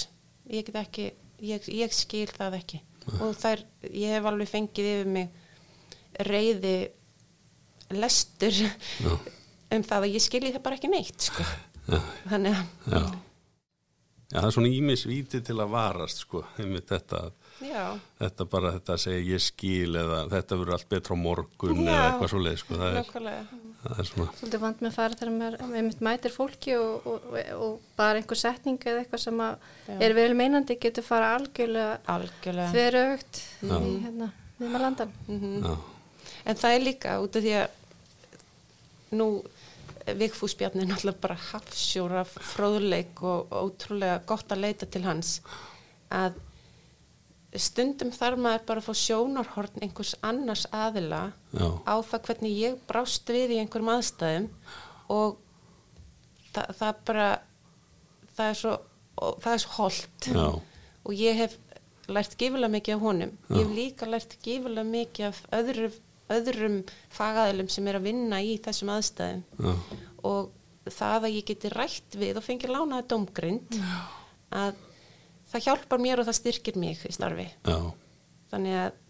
[0.51, 1.09] ég ekki,
[1.45, 2.81] ég, ég skil það ekki.
[3.21, 6.77] Og þær, ég hef alveg fengið yfir mig reyði
[7.95, 8.57] lestur
[9.75, 11.47] um það að ég skilji það bara ekki neitt sko.
[12.31, 13.05] þannig að já.
[14.35, 17.19] Já, það er svona ímis víti til að varast, sko, einmitt þetta,
[18.19, 21.93] þetta bara þetta að segja ég skil eða þetta verður allt betra á morgun Já.
[21.93, 23.45] eða eitthvað svo leið, sko, það nákvæmlega.
[23.51, 23.64] það er
[24.09, 27.75] svona, Svolítið vant með að fara þegar maður einmitt mætir fólki og, og, og, og
[27.99, 29.43] bara einhver setning eða eitthvað sem
[29.99, 33.75] er vel meinandi getur fara algjörlega algjörlega þverögt Já.
[33.77, 35.13] í hérna við maður landan.
[35.29, 35.75] já,
[36.45, 39.29] En það er líka út af því að nú
[40.21, 45.05] Vigfús Bjarni er náttúrulega bara hafsjór af fróðleik og, og ótrúlega gott að leita til
[45.07, 45.39] hans
[46.13, 46.37] að
[47.61, 51.23] stundum þarf maður bara að fá sjónarhorn einhvers annars aðila
[51.55, 54.49] já, á það hvernig ég brást við í einhverjum aðstæðum
[55.15, 55.37] og
[56.55, 57.29] það, það bara
[58.35, 58.75] það er svo,
[59.45, 60.47] það er svo holdt já,
[61.05, 61.59] og ég hef
[62.11, 63.31] lært gifulega mikið af honum.
[63.49, 65.91] Ég hef líka lært gifulega mikið af öðru,
[66.35, 66.81] öðrum
[67.15, 69.45] fagaðilum sem er að vinna í þessum aðstæðum.
[69.57, 73.79] Já, og það að ég geti rætt við og fengi lánaði domgrind
[74.53, 74.83] að
[75.55, 77.47] það hjálpar mér og það styrkir mig í starfi.
[77.65, 77.79] Já,
[78.53, 79.01] þannig að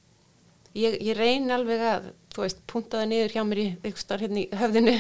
[0.78, 4.46] ég, ég reyni alveg að þú veist, puntaði niður hjá mér í starf hérna í
[4.60, 4.94] höfðinu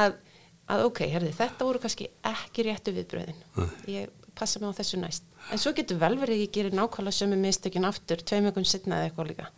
[0.00, 0.16] að,
[0.72, 3.42] að ok, herði, þetta voru kannski ekki réttu viðbröðin
[3.90, 5.26] ég passa mig á þessu næst.
[5.52, 9.10] En svo getur vel verið ég gerir nákvæmlega sömu mistökin aftur, tveim ekkur setna eða
[9.10, 9.48] eitthvað líka.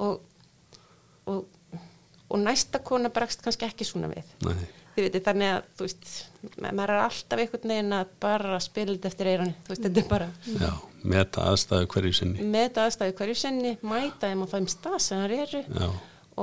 [0.00, 0.20] Og,
[1.30, 1.78] og,
[2.28, 4.28] og næsta kona bregst kannski ekki svona við.
[4.44, 6.10] Nei, þið veitir þannig að þú veist,
[6.62, 10.02] ma- maður er alltaf einhvern veginn að bara spila þetta eftir eiranu, þú veist, þetta
[10.04, 10.28] er bara
[10.64, 10.72] já,
[11.14, 15.22] meta aðstæðu hverju sinni, með þetta aðstæði hverju sinni, mæta þeim á þeim stað sem
[15.24, 15.88] það eru já,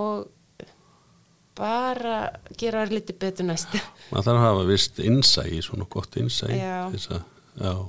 [0.04, 0.66] og
[1.58, 2.18] bara
[2.58, 3.72] gera þær liti betur næst.
[4.12, 6.76] Maður þarf að hafa vist innsæi, svona gott innsæi, Já.
[6.93, 7.86] þess að,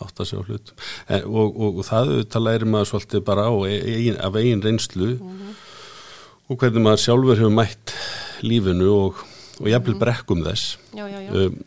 [0.00, 0.72] átt að sjá hlut,
[1.12, 5.10] en, og, og, og það auðvitað læri maður svolítið bara á eigin, af eigin reynslu
[6.50, 7.92] og hvernig maður sjálfur hefur mætt
[8.42, 9.20] lífinu og,
[9.60, 10.74] og jafnvel brekkum þess.
[10.96, 11.30] Já, já, já.
[11.30, 11.62] um,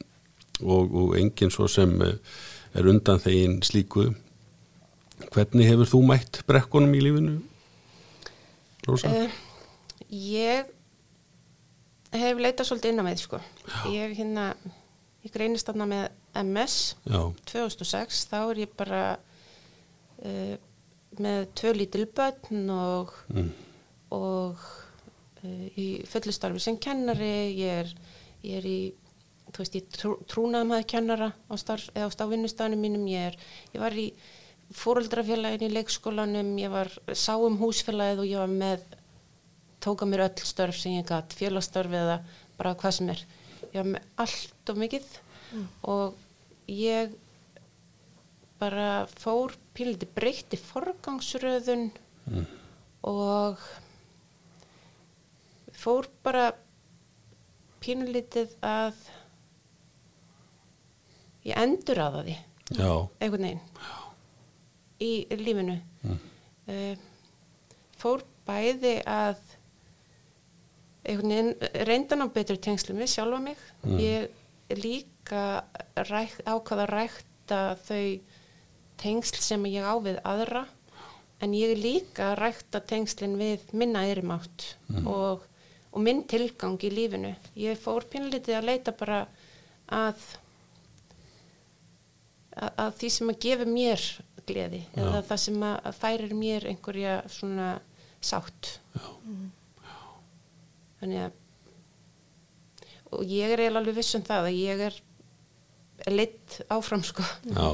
[0.63, 2.19] og, og enginn svo sem eh,
[2.73, 4.09] er undan þegin slíku.
[5.33, 7.39] Hvernig hefur þú mætt brekkunum í lífinu
[8.83, 9.07] Rósa?
[9.07, 9.31] Uh,
[10.09, 10.71] ég
[12.13, 13.39] hef leitað svolítið inn á með sko.
[13.93, 14.49] ég hérna
[15.23, 16.03] ég greinist þarna með
[16.43, 16.77] MS
[17.07, 20.55] já, 2006 þá er ég bara uh,
[21.23, 23.51] með tvö lítil börn og mm,
[24.13, 24.65] og
[25.43, 27.95] í fullu starfi sem kennari ég er,
[28.43, 28.77] ég er í
[29.53, 33.05] þú veist, ég trú, trúnaðum hafi kennara á starf, eða á stafvinnustafnum mínum.
[33.11, 33.37] Ég, er,
[33.75, 34.07] ég var í
[34.73, 38.85] fóröldrafélagin í leikskólanum, ég var sá um húsfélagið og ég var með
[39.83, 42.21] tóka mér öll störf sem ég gatt félagstörf eða
[42.57, 43.23] bara hvað sem er.
[43.73, 45.11] Ég var með allt og mikið
[45.91, 47.13] og ég
[48.61, 51.89] bara fór píliti breytti forgangsröðun
[53.03, 53.59] og
[55.77, 56.51] fór bara
[57.83, 58.99] pínulítið að
[61.43, 62.35] ég endur að því
[62.77, 63.65] já, einhvern veginn
[65.03, 65.11] í
[65.41, 65.79] lífinu.
[66.63, 66.93] Uh,
[67.99, 69.41] fór bæði að
[71.03, 73.59] einhvern veginn reyndan á betri tengslum við sjálfa mig.
[73.99, 74.31] Ég
[74.79, 75.63] líka
[75.95, 78.05] ræk, ákvaða að rækta þau
[79.01, 80.65] tengsl sem ég á við aðra.
[81.43, 85.43] En ég líka rækta tengslin við minna eirimátt og,
[85.93, 87.35] og minn tilgang í lífinu.
[87.59, 89.19] Ég fór pínlítið að leita bara
[89.93, 90.23] að
[92.57, 94.03] að, að því sem að gefa mér
[94.47, 97.69] gleði eða það sem að, færir mér einhverja svona
[98.23, 98.77] sátt.
[98.97, 99.07] Já.
[100.99, 101.39] þannig að
[103.13, 104.95] og ég er eiginlega alveg viss um það að ég er
[106.09, 107.25] leitt áfram sko.
[107.45, 107.67] Já,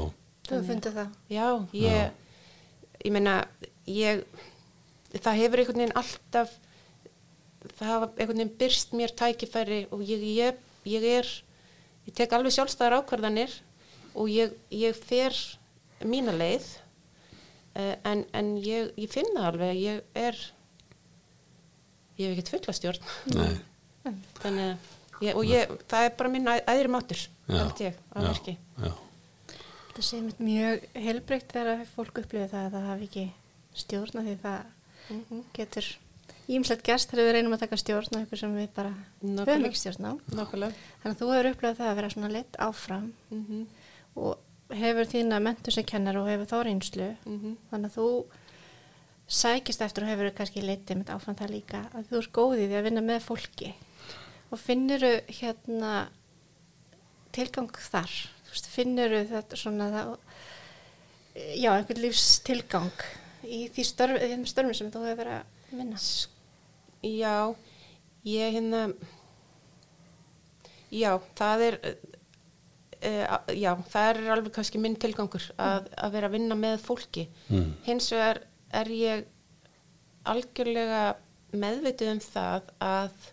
[0.50, 1.12] Þú fundið það.
[1.32, 1.46] já,
[1.78, 3.36] ég ég meina,
[3.88, 4.24] ég
[5.14, 6.52] það hefur einhvern veginn alltaf
[7.68, 11.32] það hafa einhvern veginn byrst mér tækifæri og ég, ég, ég er
[12.06, 13.56] ég tek alveg sjálfstæðar ákvarðanir
[14.14, 15.36] og ég, ég fer
[16.06, 16.66] mína leið
[17.76, 20.40] uh, en, en ég, ég finn það alveg ég er
[22.20, 23.12] ég hef ekkert fulla stjórn.
[23.36, 23.52] Nei,
[24.42, 28.26] þannig að ég, og ég, það er bara minn æðri mátur Já, held ég, að
[28.26, 28.56] já, verki.
[29.90, 33.26] Þetta sé mitt mjög helbreykt þegar fólk upplifir það að það hafi ekki
[33.80, 35.88] stjórna því það getur
[36.56, 38.92] ímslegt gerst þegar við reynum að taka stjórn á ykkur sem við bara
[39.22, 40.12] höfum ekki stjórn á.
[40.34, 40.84] Nákvæmlega.
[41.02, 43.66] Þannig að þú hefur upplifað það að vera svona leitt áfram Mm
[44.20, 47.16] og hefur þína mentur sem kennar og hefur þá reynslu.
[47.24, 47.54] -hmm.
[47.70, 48.08] Þannig að þú
[49.30, 52.66] sækist eftir og hefur kannski leitið með áfram það líka að þú ert góð í
[52.66, 53.70] því að vinna með fólki
[54.50, 55.92] og finnur hérna
[57.36, 58.10] tilgang þar
[58.50, 60.12] veist, finnur þetta svona það,
[61.54, 63.06] já, einhvern lífs tilgang
[63.46, 64.18] í því störf,
[64.50, 66.02] störfum sem þú hefur verið að vinna
[67.02, 67.54] Já,
[68.28, 68.80] ég hérna,
[70.92, 71.76] já, það er,
[73.00, 77.26] uh, já, það er alveg kannski minn tilgangur að, að vera að vinna með fólki.
[77.48, 77.70] Mm.
[77.86, 78.42] Hins vegar
[78.82, 79.24] er ég
[80.28, 81.04] algjörlega
[81.56, 83.30] meðvituð um það að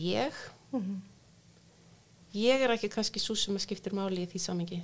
[0.00, 0.38] ég,
[0.72, 1.02] Mhm.
[2.32, 4.80] ég er ekki kannski svo sem að skiptir máli í því samingi.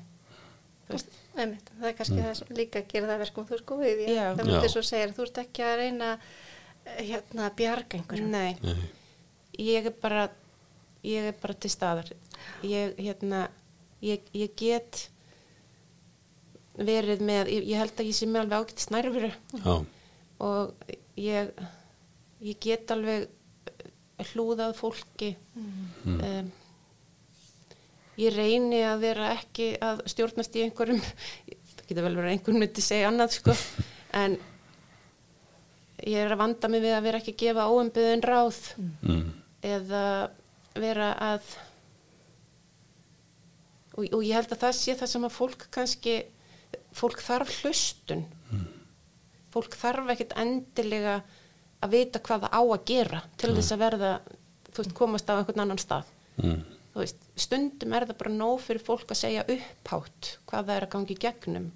[0.89, 4.35] Það er kannski það sem líka að gera það verkum þú í því Já.
[4.37, 6.19] það myndir svo segja þú ert ekki að reyna eh,
[6.99, 8.89] hérna að bjarga einhverjum Nei, Nei.
[9.59, 10.27] ég er bara
[11.07, 12.11] ég er bara til staðar
[12.67, 13.45] ég, hérna,
[14.03, 15.05] ég, ég get
[16.79, 19.31] verið með ég, ég held að ég sé með alveg ágætt snærfuru
[19.65, 19.75] Já.
[20.47, 21.51] og ég
[22.47, 23.29] ég get alveg
[24.33, 26.21] hlúðað fólki Mm.
[26.23, 26.51] um,
[28.19, 31.01] ég reyni að vera ekki að stjórnast í einhverjum
[31.75, 33.55] það getur vel verið að einhvern myndi segja annað sko
[34.23, 34.37] en
[36.07, 38.61] ég er að vanda mig við að vera ekki að gefa óumbyðin ráð
[39.03, 39.33] Mm.
[39.63, 40.05] eða
[40.79, 41.43] vera að
[43.99, 46.17] og, og ég held að það sé það sem að fólk kannski
[46.99, 48.25] fólk þarf hlustun.
[49.55, 51.21] Fólk þarf ekkit endilega
[51.83, 54.11] að vita hvað það á að gera til þess að verða
[54.77, 56.11] veist, komast á einhvern annan stað.
[56.39, 56.61] Mm.
[56.95, 60.93] veist, stundum er það bara nóg fyrir fólk að segja upphátt hvað það er að
[60.95, 61.71] gangi gegnum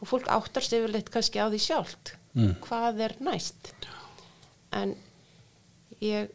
[0.00, 2.54] og fólk áttar sig yfirleitt kannski á því sjálft Mm.
[2.60, 3.70] hvað er næst
[4.76, 4.90] en
[6.04, 6.28] ég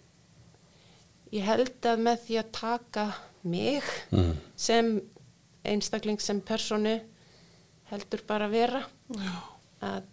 [1.32, 3.04] ég held að með því að taka
[3.44, 4.34] mig Mm.
[4.56, 5.02] sem
[5.66, 7.00] einstakling sem personu
[7.92, 8.82] heldur bara að vera
[9.82, 10.04] að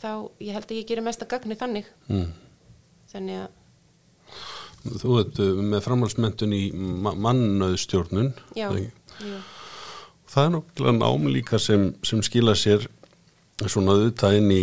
[0.00, 2.32] þá, ég held að ég gerir mest að gagni þannig Mm.
[3.12, 3.48] þannig að,
[4.88, 8.32] Þú ert uh, með framhaldsmentun í ma mannöðstjórnun.
[8.56, 8.92] já, ekki?
[9.20, 9.40] já.
[10.28, 12.86] Það er nokkulega nám líka sem, sem skila sér
[13.66, 14.62] svona auðvitað inn í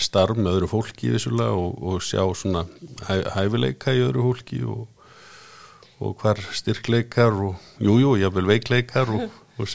[0.00, 2.64] starf með öðru fólki vissulega og, og sjá svona
[3.08, 4.86] hæ, hæfileika í öðru fólki og,
[6.00, 9.26] og hvar styrkleikar og jújú, jú, jáfnvel veikleikar og,
[9.60, 9.74] og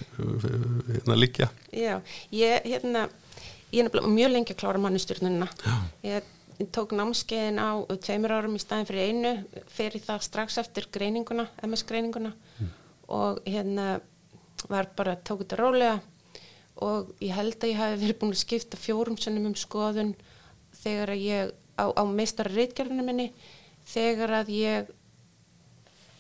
[0.88, 1.50] hérna liggja.
[1.70, 2.00] Já,
[2.34, 3.06] ég, hérna,
[3.74, 5.52] ég er nefnilega mjög lengi að klára mannustjórnunina.
[6.08, 6.32] Ég,
[6.62, 9.36] ég tók námskeiðin á tveimur árum í staðin fyrir einu,
[9.76, 12.34] fer í það strax eftir greininguna, MS-greininguna
[13.14, 14.00] og hérna
[14.72, 15.98] var bara, tók þetta rólega
[16.84, 20.16] og ég held að ég hafi verið búin að skipta fjórum sönnum um skoðun
[20.82, 23.30] þegar að ég, á, á meistara reitgerðinu minni,
[23.88, 24.92] þegar að ég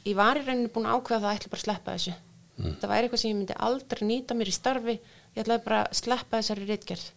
[0.06, 2.16] ég var í rauninu búin að ákveða það að ætla bara að sleppa þessu.
[2.56, 5.98] Það væri eitthvað sem ég myndi aldrei nýta mér í starfi ég ætlaði bara að
[6.00, 7.08] sleppa þessari reitgerð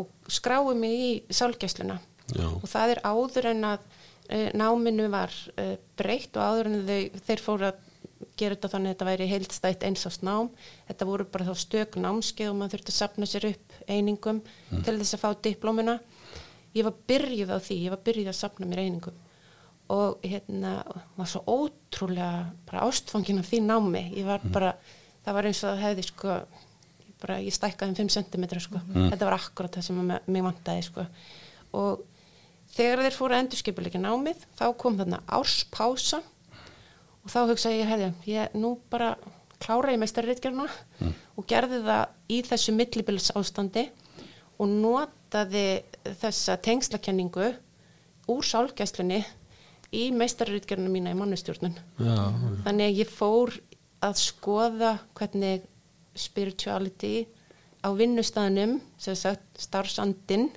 [0.00, 1.98] og skrái mig í sálgæsluna.
[2.30, 2.46] Já.
[2.46, 3.86] og það er áður en að
[4.30, 7.80] uh, náminu var uh, breytt og áður en þau, þeir fóru að
[8.38, 10.50] gera þetta þannig að þetta væri heildstætt eins ást nám.
[10.88, 14.40] Þetta voru bara þá stök námskeið og maður þurfti að sapna sér upp einingum
[14.70, 15.98] til þess að fá diplómuna.
[16.76, 19.20] Ég var byrjuð á því, ég var byrjuð að sapna mér einingum.
[19.90, 20.74] Og hérna
[21.16, 24.04] var svo ótrúlega bara ástfangin af því námi.
[24.18, 24.74] Ég var bara,
[25.24, 26.36] það var eins og það hefði sko,
[27.06, 30.46] ég bara, ég stækkaði um 5 cm sko, þetta var akkurat það sem að mig
[30.46, 31.06] vantaði sko.
[31.80, 32.04] Og
[32.76, 36.22] þegar þeir fóru að endurskipuleika námið þá kom þarna árspása
[37.30, 39.12] og þá hugsaði ég, hefði, ég nú bara
[39.62, 40.64] klára ég meistarritgerna
[41.38, 43.84] og gerði það í þessu millibils ástandi
[44.58, 45.82] og notaði
[46.20, 47.52] þessa tengslakenningu
[48.30, 49.20] úr sálgæslunni
[49.94, 51.76] í meistarritgerna mína í mannustjórnun.
[52.64, 53.54] Þannig að ég fór
[54.02, 55.62] að skoða hvernig
[56.18, 57.26] spirituality
[57.86, 60.50] á vinnustæðinum, sem sagt starfsandinn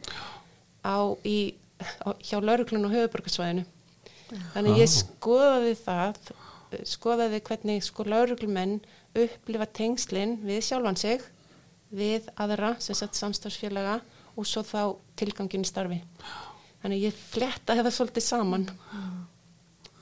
[0.83, 1.53] á í,
[2.01, 3.65] á, hjá lauruglun og höfuborgarsvæðinu.
[4.55, 6.17] Þannig ég skoðaði það,
[6.87, 8.79] skoðaði hvernig sko lauruglumenn
[9.13, 11.21] upplifa tengslinn við sjálfan sig,
[11.93, 13.99] við aðra, sem sagt samstafsfélaga
[14.33, 15.99] og svo þá tilgangin í starfi.
[16.81, 18.65] Þannig ég fletta það svolítið saman.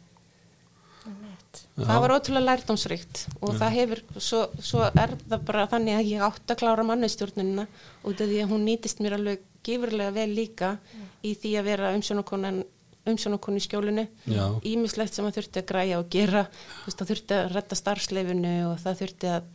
[1.73, 6.25] það var ótrúlega lærdámsríkt og það hefur, svo, svo er það bara þannig að ég
[6.25, 7.65] átt að klára mannustjórnunina
[8.03, 10.75] út af því að hún nýtist mér alveg gífurlega vel líka
[11.23, 12.61] í því að vera umsjónakonan
[13.09, 14.45] umsjónakonu í skjólinu Já.
[14.63, 16.45] ímislegt sem að þurfti að græja og gera
[16.85, 19.49] veist, það þurfti að retta starfsleifinu og það þurfti að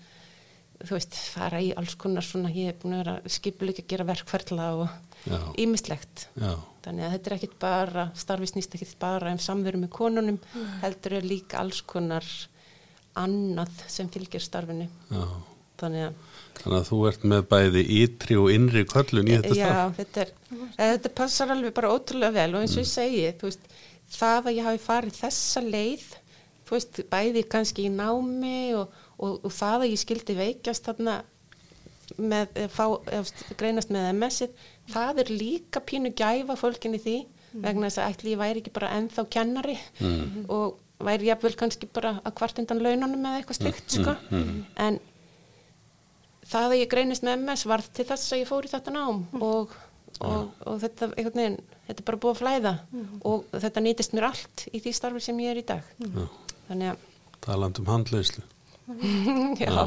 [0.79, 4.07] þú veist, fara í alls konar svona, ég er búin að vera skipuleik að gera
[4.13, 5.41] verkferðla og Já.
[5.59, 6.53] ímislegt Já,
[6.85, 10.39] þannig að þetta er ekkit bara starfi snýst ekkit bara um samveru með konunum
[10.85, 12.27] heldur er líka alls konar
[13.19, 15.25] annað sem fylgir starfinu já.
[15.81, 16.25] Þannig að
[16.59, 19.99] Þannig að þú ert með bæði ytri og innri köllun í þetta já, starf.
[19.99, 20.33] þetta, er,
[20.67, 23.69] eh, þetta passar alveg bara ótrúlega vel og eins og ég segi þú veist,
[24.17, 26.07] það að ég hafi farið þessa leið
[26.73, 31.21] veist, bæði kannski í námi og, og, og það að ég skildi veikjast þarna
[32.19, 37.19] með, fá, veist, greinast með MS-ið það er líka pínu gæfa fólkinni því
[37.55, 39.77] vegna þess að ætli ég væri ekki bara ennþá kennari
[40.53, 44.17] og væri jafnvel kannski bara að kvart undan launanum eða eitthvað slikt sko.
[44.83, 44.99] en
[46.49, 49.25] það að ég greinist með MS varð til þess að ég fór í þetta nám
[49.39, 49.75] og,
[50.21, 52.75] og, og þetta, einhvern veginn, þetta er bara búið að flæða
[53.29, 55.93] og þetta nýtist mér allt í því starfi sem ég er í dag.
[56.69, 57.05] Þannig að
[57.45, 58.43] Taland um handleyslu.
[59.61, 59.87] já,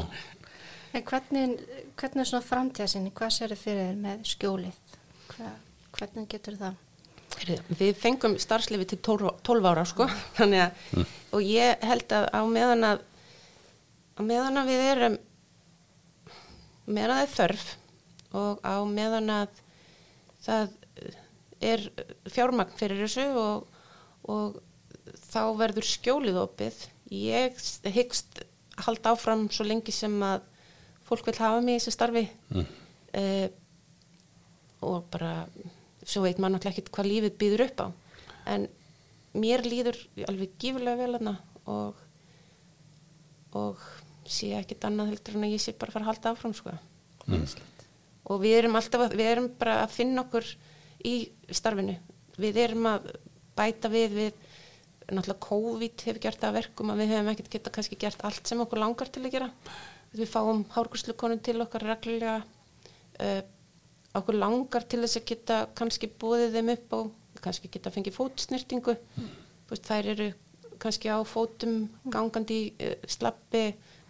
[0.92, 1.60] En hvernig,
[1.96, 4.96] hvernig er svona framtíðasinni, hvað sér þið fyrir þér með skjólið?
[5.30, 5.52] Hva,
[5.96, 6.80] hvernig getur það?
[7.78, 10.06] Við fengum starfslifi til 12, 12 ára sko.
[10.36, 13.06] Þannig að og ég held að á meðan að
[14.12, 15.16] á meðan að við erum
[16.86, 17.68] meðan að það er þörf
[18.32, 19.60] og á meðan að
[20.42, 20.76] það
[21.62, 21.84] er
[22.32, 23.66] fjármagn fyrir þessu og,
[24.26, 24.56] og
[25.30, 26.80] þá verður skjólið opið.
[27.12, 27.58] Ég
[27.94, 28.42] hyggst
[28.82, 30.46] halda áfram svo lengi sem að
[31.06, 32.24] fólk vil hafa mig í þessu starfi.
[32.52, 32.70] Mm.
[34.82, 35.44] og bara
[36.02, 37.86] svo veit maður náttúrulega ekkert hvað lífið býður upp á.
[38.54, 38.64] En
[39.36, 41.36] mér líður alveg gífurlega vel hana
[41.70, 42.00] og
[43.52, 43.80] og
[44.32, 46.74] sé ekkert annað heldur en að ég sé bara að fara að halda áfram sko.
[48.32, 50.48] Og við erum alltaf að, við erum bara að finna okkur
[51.08, 51.14] í
[51.50, 51.96] starfinu.
[52.40, 53.12] Við erum að
[53.58, 54.42] bæta við við
[55.12, 58.60] náttúrulega COVID hefur gert að verkum að við hefum ekkert geta kannski gert allt sem
[58.62, 59.48] okkur langar til að gera.
[60.12, 63.42] Við fáum hárkurslukonum til okkar reglulega uh,
[64.18, 67.12] okkur langar til þess að geta kannski búið þeim upp og
[67.42, 70.28] kannski geta fengið fótsnýrtingu þú veist þær eru
[70.82, 73.64] kannski á fótum gangandi uh, slappi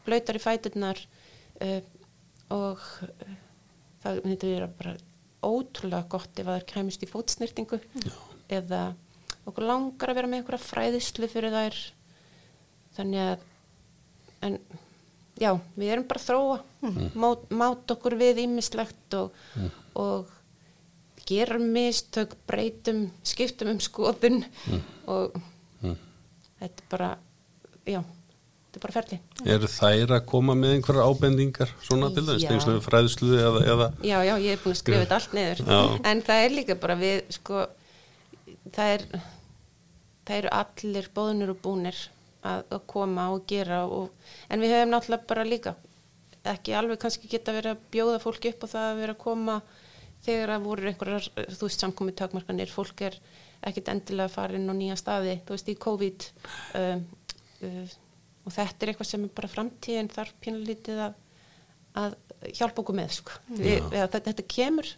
[0.07, 1.01] blöytar í fæturnar
[1.63, 1.81] uh,
[2.53, 3.33] og uh,
[4.03, 4.97] það myndi vera bara
[5.43, 7.81] ótrúlega gott ef að þær kæmist í fótsnýrtingu
[8.53, 8.83] eða
[9.49, 11.79] okkur langar að vera með einhverja fræðislu fyrir þær.
[12.97, 13.49] Þannig að
[14.43, 14.59] en
[15.39, 16.61] já, við erum bara að þróa.
[17.19, 19.35] Mát, mát okkur við ímislegt og,
[19.99, 20.31] og
[21.29, 24.43] gerum mistök, breytum skiptum um skoðun
[25.11, 25.37] og
[25.83, 27.11] þetta er bara
[27.87, 28.01] já,
[28.73, 29.19] þetta er bara ferli.
[29.53, 34.17] Er þær að koma með einhverjar ábendingar svona til þess, tengslu fræðslu eða, eða já,
[34.25, 35.63] já, ég er búin að skrifa þetta allt niður.
[35.69, 35.81] Já.
[36.09, 37.67] en það er líka bara við sko,
[38.73, 39.07] það er
[40.23, 42.03] það eru allir bóðnir og búnir
[42.43, 44.11] að, að koma og gera og,
[44.49, 45.77] en við höfum náttúrulega bara líka
[46.49, 49.59] ekki alveg kannski geta verið að bjóða fólki upp og það að vera að koma
[50.23, 53.19] þegar að voru einhverjar, þú veist, samkomið takmarkanir, fólk er
[53.67, 56.27] ekkit endilega inn á nýja staði, þú veist, í COVID
[56.79, 57.05] um,
[57.67, 57.95] uh,
[58.43, 61.19] og þetta er eitthvað sem er bara framtíðin þarf pínlítið að,
[62.03, 62.17] að
[62.59, 63.37] hjálpa okkur með, sko.
[63.53, 64.89] Við, eða, þetta, þetta kemur,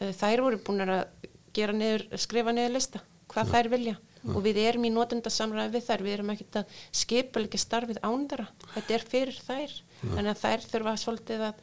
[0.00, 3.02] uh, þær voru búin að gera niður, skrifa niður lista,
[3.32, 3.96] hvað þær vilja.
[4.26, 8.46] Og við erum í notendasamræði við þær, við erum ekkert að skipulegja starfið án þeirra,
[8.72, 11.60] þetta er fyrir þær, þannig að þær þurfa svolítið að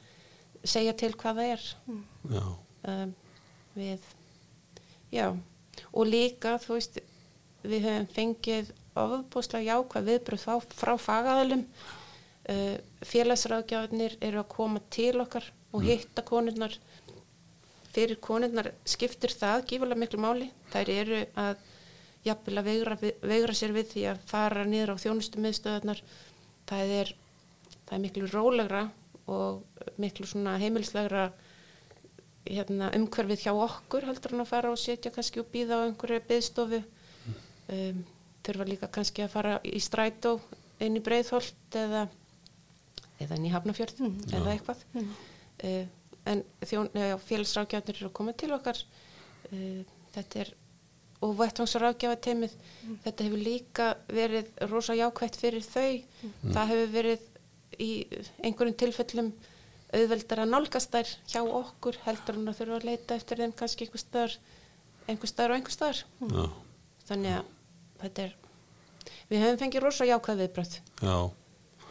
[0.74, 1.66] segja til hvað það er.
[2.32, 2.46] Já,
[2.94, 3.12] um,
[3.76, 4.06] við
[5.12, 5.28] já,
[5.92, 7.02] og líka þú veist,
[7.68, 12.78] við höfum fengið ofbúslega jákvæð viðbröð frá, frá fagaðalum uh,
[13.10, 16.76] félagsráðgjáðinir eru að koma til okkar og hitta konurnar.
[17.94, 21.58] Fyrir konurnar skiptir það gífulega miklu máli, þær eru að
[22.24, 26.02] jafnvel að veigra, veigra sér við því að fara niður á þjónustumiðstöðunar
[26.70, 27.14] það er
[27.84, 28.84] það er miklu rólegra
[29.32, 29.64] og
[30.02, 31.28] miklu svona heimilslegra
[32.48, 36.24] hérna, umhverfið hjá okkur heldur hann að fara og setja kannski og býða á einhverju
[36.30, 38.04] byðstofu um,
[38.44, 40.38] þurfa líka kannski að fara í strætó
[40.84, 42.08] inn í breiðholt eða
[43.24, 44.02] eða inn í Hafnafjörð
[44.34, 44.84] eða eitthvað.
[45.64, 45.86] Uh,
[46.28, 46.90] en þjón,
[47.28, 48.80] félagsrákjáðnir eru að koma til okkar.
[49.52, 49.84] Uh,
[50.16, 50.54] þetta er
[51.24, 52.56] og vettvangsrákjáðateimið
[53.06, 56.04] þetta hefur líka verið rosa jákvætt fyrir þau.
[56.42, 57.30] Það hefur verið
[57.80, 57.90] í
[58.44, 59.32] einhverjum tilfellum
[59.94, 63.88] auðveldar að nálgast þær hjá okkur heldur en að þurfa að leita eftir þeim kannski
[63.88, 64.38] einhver staðar
[65.08, 66.02] einhver staðar og einhver staðar.
[66.20, 66.46] Já,
[67.10, 67.53] þannig að
[68.04, 68.36] er
[69.30, 71.18] við höfum fengið rosa jákvæð viðbröð já,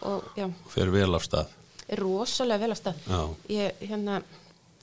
[0.02, 1.54] og já, fer vel af stað.
[1.88, 2.96] er rosalega vel að stað.
[3.52, 4.22] Ég, hérna,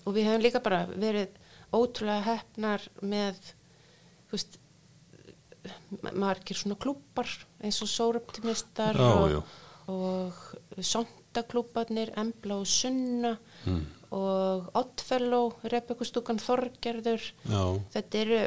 [0.05, 1.37] og við höfum líka bara verið
[1.75, 3.37] ótrúlega hefnar með
[4.29, 4.59] þú veist
[6.15, 7.29] margir svona klúpar
[7.61, 9.41] eins og sóruptimistar og,
[9.91, 10.37] og
[10.77, 13.35] listaklúbarnir, Embla og Sunna
[14.11, 17.21] og Oddfellow, Rebekustúkan Þorgerður.
[17.93, 18.39] Þetta eru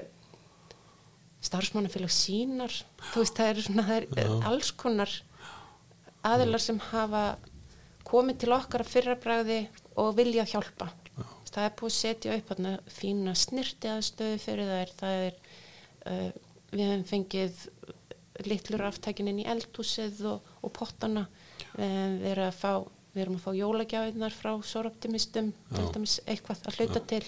[1.43, 2.75] starfsmannafélag sínar.
[3.13, 5.15] Þú veist það eru svona það er alls konar
[6.27, 7.25] aðilar sem hafa
[8.07, 9.61] komið til okkar að fyrrabræði
[10.01, 10.91] og vilja hjálpa.
[11.53, 14.93] Það er búið að setja upp þarna fína snirti aðstöðu fyrir þær.
[15.03, 15.35] Það er
[16.09, 16.31] uh,
[16.73, 17.67] við hefum fengið
[18.49, 21.27] litlur aftækin inn í eldhúsið og, og pottana.
[21.75, 22.73] Við hefum verið að fá
[23.13, 24.53] við erum að fá jólagjáðinar frá
[25.93, 27.25] dæmis eitthvað að hluta til.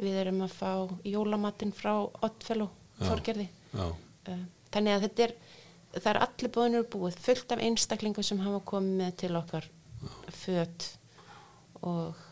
[0.00, 0.72] Við erum að fá
[1.04, 1.92] jólamatinn frá
[2.24, 2.70] Oddfellow,
[3.00, 3.48] Þorgerði.
[3.78, 4.44] Uh,
[4.74, 5.34] þannig að þetta er
[5.94, 9.68] það er allir búinur búið fullt af einstaklingum sem hafa komið með til okkar
[10.42, 10.88] föt
[11.86, 12.24] og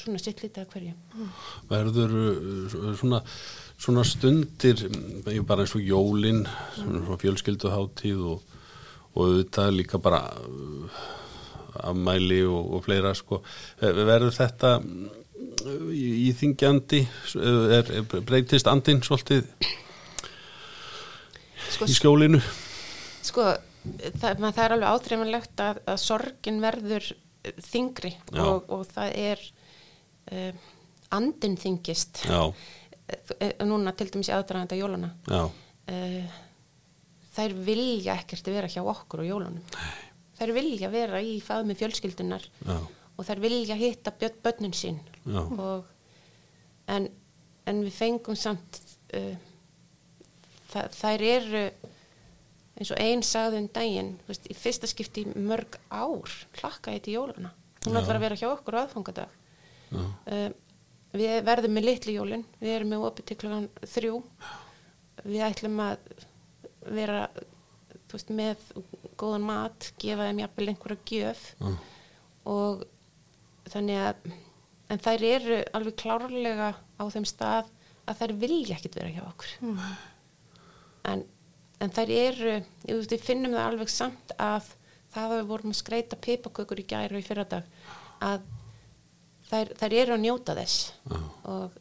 [0.00, 0.92] svona sitt lítið að hverju.
[1.70, 3.20] Verður uh, svona,
[3.80, 6.44] svona stundir mm, bara eins og jólin
[6.76, 8.58] svona, svona fjölskylduháttíð og,
[9.14, 11.00] og auðvitað líka bara uh,
[11.90, 13.42] afmæli og, og fleira sko,
[13.80, 15.06] Eh, verður þetta mm,
[16.30, 17.04] íþingjandi
[18.28, 19.46] breytist andinn svolítið
[21.76, 22.42] sko, í skjólinu.
[23.26, 23.46] sko
[24.20, 29.46] það, það er alveg áþreifanlegt að, að sorgin verður eh, þingri og, og það er
[30.34, 30.68] uh,
[31.16, 36.38] andin þingist já, uh, núna til dæmis í aðdraganda jólana já, uh,
[37.34, 39.62] þær vilja ekkert vera hjá okkur á jólunum.
[40.40, 44.98] Þær vilja vera í faðmi fjölskyldunar já, og þær vilja hitta börnin sín.
[45.28, 45.84] Og,
[46.90, 47.06] en,
[47.68, 48.80] en við fengum samt
[49.14, 49.36] uh,
[50.70, 51.64] það, þær eru
[52.80, 57.04] eins og einn sagði um daginn veist, í fyrsta skipti í mörg ár hlakka ég
[57.04, 57.52] til jóluna
[57.86, 59.38] hún ætlar að vera hjá okkur aðfangadag.
[59.90, 60.50] Já, uh,
[61.16, 62.44] við verðum með litli jólin.
[62.60, 64.18] Við erum með opið til klokkan þrjú.
[65.24, 66.12] Við ætlum að
[66.90, 67.24] vera
[68.10, 68.62] veist, með
[69.20, 71.42] góðan mat gefa þeim jafnvel einhverja gjöf.
[71.60, 71.72] Já,
[72.50, 72.86] og
[73.70, 74.30] þannig að
[74.90, 77.68] en þær eru alveg klárlega á þeim stað
[78.10, 79.52] að þær vilja ekkit vera hjá okkur
[81.08, 81.24] en,
[81.80, 82.56] en þær eru
[82.88, 84.72] við finnum það alveg samt að
[85.10, 87.68] það að við vorum að skreita pipakökur í gæri og í fyrradag
[88.22, 88.46] að
[89.50, 90.92] þær, þær eru að njóta þess.
[91.10, 91.20] Já.
[91.50, 91.78] og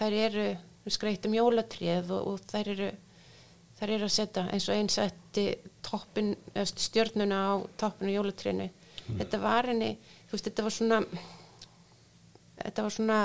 [0.00, 0.46] þær eru
[0.82, 2.90] við skreitum jólatrið og, og þær eru
[3.78, 4.78] þær eru að setja eins og
[5.82, 8.68] toppin, eða stjörnuna á toppinu jólatriðinu
[9.18, 9.96] þetta var henni,
[10.28, 10.98] þú veist, þetta var svona
[12.62, 13.18] þetta var svona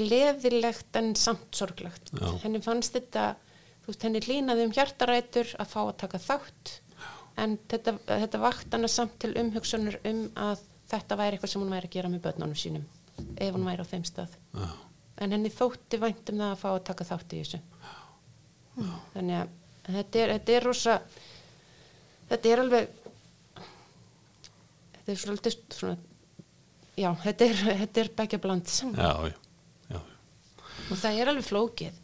[0.00, 2.12] gleðilegt en samt sorglegt.
[2.16, 2.28] Já.
[2.44, 3.34] henni fannst þetta
[3.86, 6.76] veist, henni hlýnaði um hjartarætur að fá að taka þátt.
[7.40, 11.72] En þetta, þetta vakt hana samt til umhugsunar um að þetta væri eitthvað sem hún
[11.72, 12.86] væri að gera með börnunum sínum
[13.36, 14.36] ef hún væri á þeim stað.
[14.56, 14.68] Já,
[15.20, 17.60] en henni þótti vænt um það að fá að taka þátt í þessu.
[19.14, 19.56] Þannig að
[19.94, 20.96] þetta er, þetta er rosa
[22.30, 22.96] þetta er alveg
[24.94, 25.96] þetta er svolítið svona
[27.00, 27.62] já, þetta er,
[28.04, 28.70] er begja bland.
[28.70, 29.38] Já, já, já,
[30.88, 31.98] og það er alveg flókið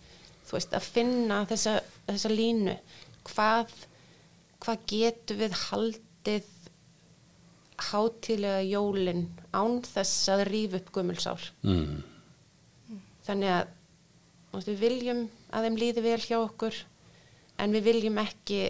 [0.47, 2.77] þú veist, að finna þessa, þessa línu.
[3.27, 3.73] Hvað
[4.63, 6.53] hvað getur við haldið
[7.87, 11.51] hátíðlega jólin án þess að rífa upp gömulsár?
[11.67, 12.01] Mm,
[13.27, 13.73] þannig að
[14.55, 15.23] veist, við viljum
[15.53, 16.81] að þeim líði vel hjá okkur
[17.63, 18.61] en við viljum ekki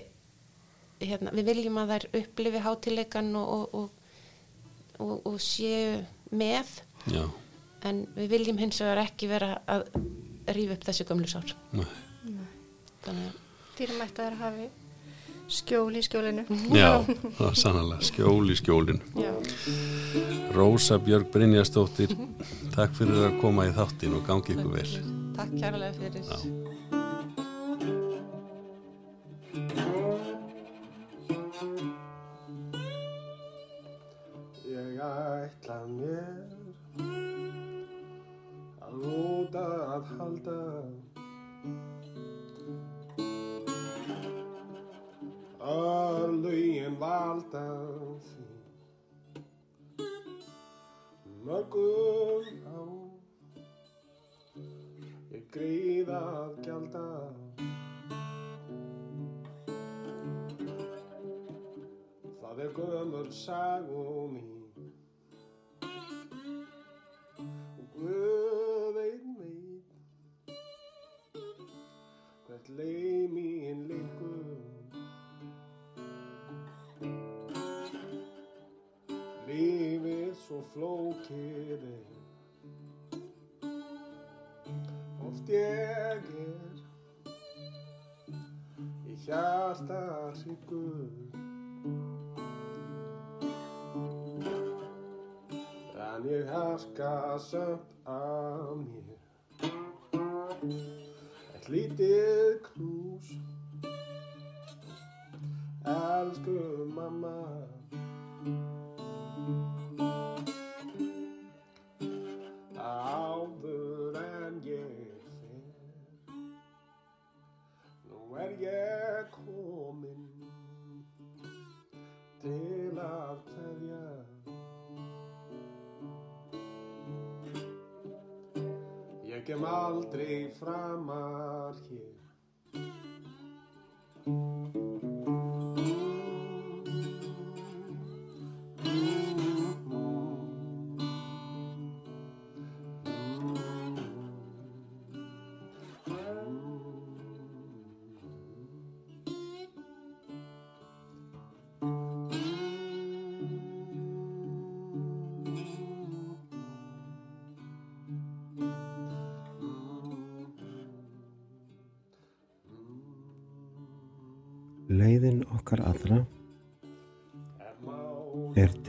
[1.01, 3.89] hérna, við viljum að þær upplifi hátíðleikan og, og, og,
[4.99, 6.03] og, og séu
[6.35, 6.71] með.
[7.13, 7.25] Já,
[7.85, 9.87] en við viljum hins vegar ekki vera að
[10.57, 11.87] rífa upp þessu gömlu sár nei.
[13.05, 14.69] þannig að það hafi
[15.47, 16.43] skjól í skjólinu.
[16.75, 17.05] já,
[17.37, 19.33] það var sannlega skjól í skjólinu já,
[20.57, 22.17] Rósa Björg Brynjastóttir
[22.75, 24.91] takk fyrir að koma í þáttin og gangi ykkur vel
[25.37, 26.39] takk kærlega fyrir Já.
[34.67, 36.56] Ég ætla mér
[39.07, 40.57] út að halda.
[45.67, 47.65] Að lögin valda
[48.27, 48.47] því.
[51.47, 52.83] Mörgum á.
[55.35, 57.07] Ég gríð að gjalda.
[62.43, 64.56] Það er gömur sagum mín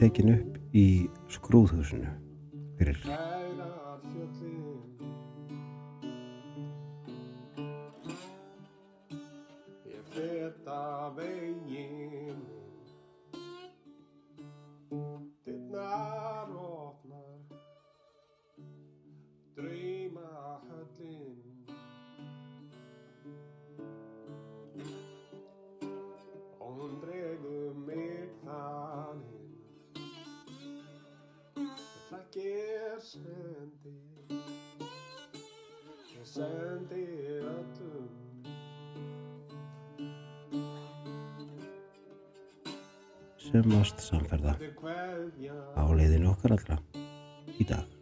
[0.08, 0.88] tekin upp í
[1.36, 2.14] skrúðhúsinu
[2.80, 3.26] fyrir
[36.38, 37.03] Ég sendi
[37.41, 38.09] öllum.
[43.41, 44.53] Sem varst samferða.
[45.73, 46.77] Á leiðinu okkar allra.
[47.57, 47.97] Í dag.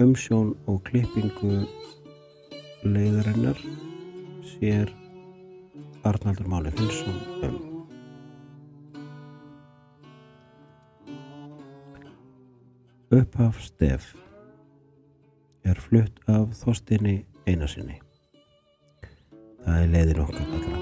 [0.00, 1.66] Umsjón og klippingu
[2.84, 3.58] leiðarinnar
[4.54, 4.92] sér
[6.08, 7.18] Arnaldur Máli Finnsson
[7.48, 7.58] um.
[13.12, 14.14] Upphaf stef
[15.68, 18.00] er flutt af Þorstinni Einarsinni
[19.62, 20.80] það er leiðin okkar allra.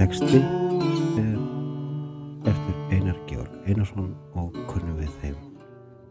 [0.00, 0.40] Teksti
[1.20, 1.36] er
[2.54, 5.49] eftir Einar Georg Einarsson og kunnum við þeim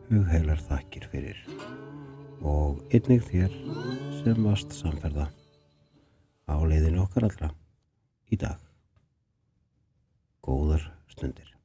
[0.09, 1.41] hugheilar þakkir fyrir
[2.41, 3.53] og einnig þér
[4.23, 5.27] sem varst samferða
[6.49, 7.51] á leiðinu okkar allra
[8.33, 8.57] í dag.
[10.41, 11.58] Góðar stundir.